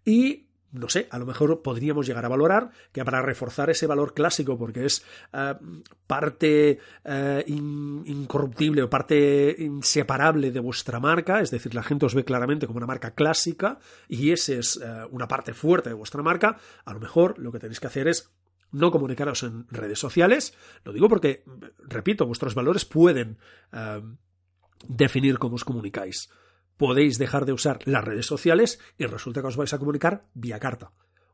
Y 0.06 0.49
no 0.72 0.90
sé, 0.90 1.08
a 1.12 1.18
lo 1.18 1.26
mejor 1.26 1.62
podríamos 1.62 2.06
llegar 2.06 2.26
a 2.26 2.30
valorar 2.30 2.72
que 2.92 3.04
para 3.04 3.22
reforzar 3.22 3.70
ese 3.70 3.88
valor 3.88 4.14
clásico, 4.14 4.58
porque 4.58 4.86
es 4.86 5.04
uh, 5.34 5.56
parte 6.06 6.80
in, 7.48 8.04
incorruptible 8.06 8.84
o 8.84 8.90
parte 8.90 9.56
inseparable 9.58 10.52
de 10.52 10.60
vuestra 10.60 11.00
marca, 11.00 11.42
es 11.42 11.52
decir, 11.52 11.74
la 11.74 11.84
gente 11.84 12.06
os 12.06 12.16
ve 12.16 12.24
claramente 12.24 12.68
como 12.68 12.78
una 12.78 12.88
marca 12.88 13.12
clásica 13.12 13.80
y 14.08 14.32
esa 14.32 14.54
es 14.54 14.78
uh, 14.78 15.08
una 15.12 15.28
parte 15.28 15.54
fuerte 15.54 15.90
de 15.90 15.96
vuestra 15.96 16.22
marca, 16.22 16.58
a 16.86 16.94
lo 16.94 17.00
mejor 17.00 17.40
lo 17.40 17.52
que 17.52 17.60
tenéis 17.60 17.80
que 17.80 17.88
hacer 17.88 18.08
es 18.08 18.32
no 18.72 18.92
comunicaros 18.92 19.44
en 19.44 19.68
redes 19.70 19.98
sociales, 19.98 20.54
lo 20.84 20.94
digo 20.94 21.10
porque, 21.10 21.44
repito, 21.80 22.28
vuestros 22.28 22.54
valores 22.54 22.86
pueden 22.86 23.40
definir 24.88 25.40
cómo 25.40 25.56
os 25.56 25.66
comunicáis 25.66 26.30
podéis 26.80 27.20
dejar 27.20 27.46
de 27.46 27.54
usar 27.54 27.80
las 27.86 28.04
redes 28.04 28.26
sociales 28.26 28.80
y 28.98 29.06
resulta 29.06 29.42
que 29.42 29.48
os 29.48 29.58
vais 29.58 29.74
a 29.74 29.78
comunicar 29.78 30.26
vía 30.34 30.60
carta. 30.60 30.92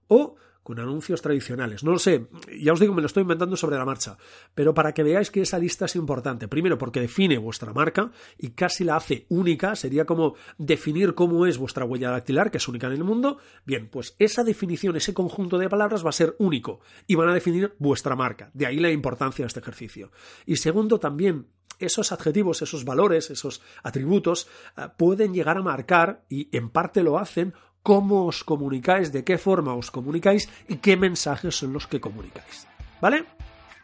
O 0.07 0.35
con 0.65 0.79
anuncios 0.79 1.21
tradicionales. 1.21 1.83
No 1.83 1.91
lo 1.91 1.99
sé, 1.99 2.25
ya 2.59 2.73
os 2.73 2.79
digo, 2.79 2.91
me 2.95 3.01
lo 3.01 3.05
estoy 3.05 3.21
inventando 3.21 3.55
sobre 3.55 3.77
la 3.77 3.85
marcha, 3.85 4.17
pero 4.55 4.73
para 4.73 4.95
que 4.95 5.03
veáis 5.03 5.29
que 5.29 5.41
esa 5.41 5.59
lista 5.59 5.85
es 5.85 5.95
importante. 5.95 6.47
Primero, 6.47 6.79
porque 6.79 6.99
define 6.99 7.37
vuestra 7.37 7.71
marca 7.71 8.11
y 8.39 8.49
casi 8.49 8.83
la 8.83 8.95
hace 8.95 9.27
única, 9.29 9.75
sería 9.75 10.05
como 10.05 10.33
definir 10.57 11.13
cómo 11.13 11.45
es 11.45 11.59
vuestra 11.59 11.85
huella 11.85 12.09
dactilar, 12.09 12.49
que 12.49 12.57
es 12.57 12.67
única 12.67 12.87
en 12.87 12.93
el 12.93 13.03
mundo. 13.03 13.37
Bien, 13.63 13.87
pues 13.89 14.15
esa 14.17 14.43
definición, 14.43 14.95
ese 14.95 15.13
conjunto 15.13 15.59
de 15.59 15.69
palabras 15.69 16.03
va 16.03 16.09
a 16.09 16.13
ser 16.13 16.35
único 16.39 16.79
y 17.05 17.13
van 17.13 17.29
a 17.29 17.35
definir 17.35 17.75
vuestra 17.77 18.15
marca. 18.15 18.49
De 18.55 18.65
ahí 18.65 18.79
la 18.79 18.89
importancia 18.89 19.43
de 19.43 19.47
este 19.47 19.59
ejercicio. 19.59 20.09
Y 20.47 20.55
segundo, 20.55 20.99
también 20.99 21.45
esos 21.79 22.11
adjetivos, 22.11 22.61
esos 22.61 22.85
valores, 22.85 23.29
esos 23.29 23.61
atributos 23.83 24.47
uh, 24.77 24.89
pueden 24.97 25.33
llegar 25.33 25.57
a 25.57 25.63
marcar, 25.63 26.23
y 26.29 26.55
en 26.55 26.69
parte 26.69 27.03
lo 27.03 27.17
hacen, 27.17 27.53
cómo 27.83 28.25
os 28.25 28.43
comunicáis, 28.43 29.11
de 29.11 29.23
qué 29.23 29.37
forma 29.37 29.75
os 29.75 29.91
comunicáis 29.91 30.49
y 30.67 30.77
qué 30.77 30.97
mensajes 30.97 31.55
son 31.55 31.73
los 31.73 31.85
que 31.87 32.01
comunicáis. 32.01 32.67
¿Vale? 32.99 33.25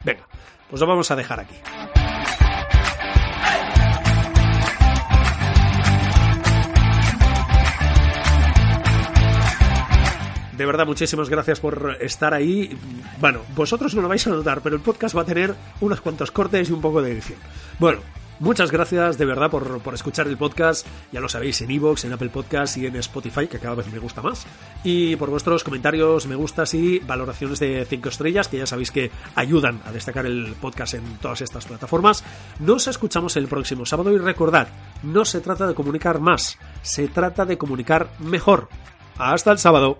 Venga, 0.03 0.27
pues 0.69 0.81
lo 0.81 0.87
vamos 0.87 1.11
a 1.11 1.15
dejar 1.15 1.39
aquí. 1.39 1.55
De 10.61 10.67
verdad, 10.67 10.85
muchísimas 10.85 11.27
gracias 11.27 11.59
por 11.59 11.97
estar 12.01 12.35
ahí. 12.35 12.77
Bueno, 13.19 13.41
vosotros 13.55 13.95
no 13.95 14.03
lo 14.03 14.07
vais 14.07 14.27
a 14.27 14.29
notar, 14.29 14.61
pero 14.61 14.75
el 14.75 14.81
podcast 14.83 15.17
va 15.17 15.23
a 15.23 15.25
tener 15.25 15.55
unos 15.79 16.01
cuantos 16.01 16.29
cortes 16.29 16.69
y 16.69 16.71
un 16.71 16.81
poco 16.81 17.01
de 17.01 17.13
edición. 17.13 17.39
Bueno, 17.79 18.01
Muchas 18.39 18.71
gracias 18.71 19.19
de 19.19 19.25
verdad 19.25 19.51
por, 19.51 19.81
por, 19.81 19.93
escuchar 19.93 20.27
el 20.27 20.35
podcast, 20.35 20.87
ya 21.11 21.19
lo 21.19 21.29
sabéis, 21.29 21.61
en 21.61 21.69
Evox, 21.69 22.05
en 22.05 22.13
Apple 22.13 22.29
Podcast 22.29 22.75
y 22.77 22.87
en 22.87 22.95
Spotify, 22.95 23.47
que 23.47 23.59
cada 23.59 23.75
vez 23.75 23.91
me 23.93 23.99
gusta 23.99 24.23
más. 24.23 24.47
Y 24.83 25.15
por 25.15 25.29
vuestros 25.29 25.63
comentarios, 25.63 26.25
me 26.25 26.33
gustas 26.33 26.73
y 26.73 26.97
valoraciones 26.97 27.59
de 27.59 27.85
5 27.87 28.09
estrellas, 28.09 28.47
que 28.47 28.57
ya 28.57 28.65
sabéis 28.65 28.89
que 28.89 29.11
ayudan 29.35 29.79
a 29.85 29.91
destacar 29.91 30.25
el 30.25 30.55
podcast 30.59 30.95
en 30.95 31.03
todas 31.17 31.41
estas 31.41 31.67
plataformas. 31.67 32.23
Nos 32.59 32.87
escuchamos 32.87 33.37
el 33.37 33.47
próximo 33.47 33.85
sábado 33.85 34.11
y 34.11 34.17
recordad, 34.17 34.69
no 35.03 35.23
se 35.23 35.39
trata 35.39 35.67
de 35.67 35.75
comunicar 35.75 36.19
más, 36.19 36.57
se 36.81 37.09
trata 37.09 37.45
de 37.45 37.59
comunicar 37.59 38.09
mejor. 38.17 38.69
Hasta 39.19 39.51
el 39.51 39.59
sábado. 39.59 39.99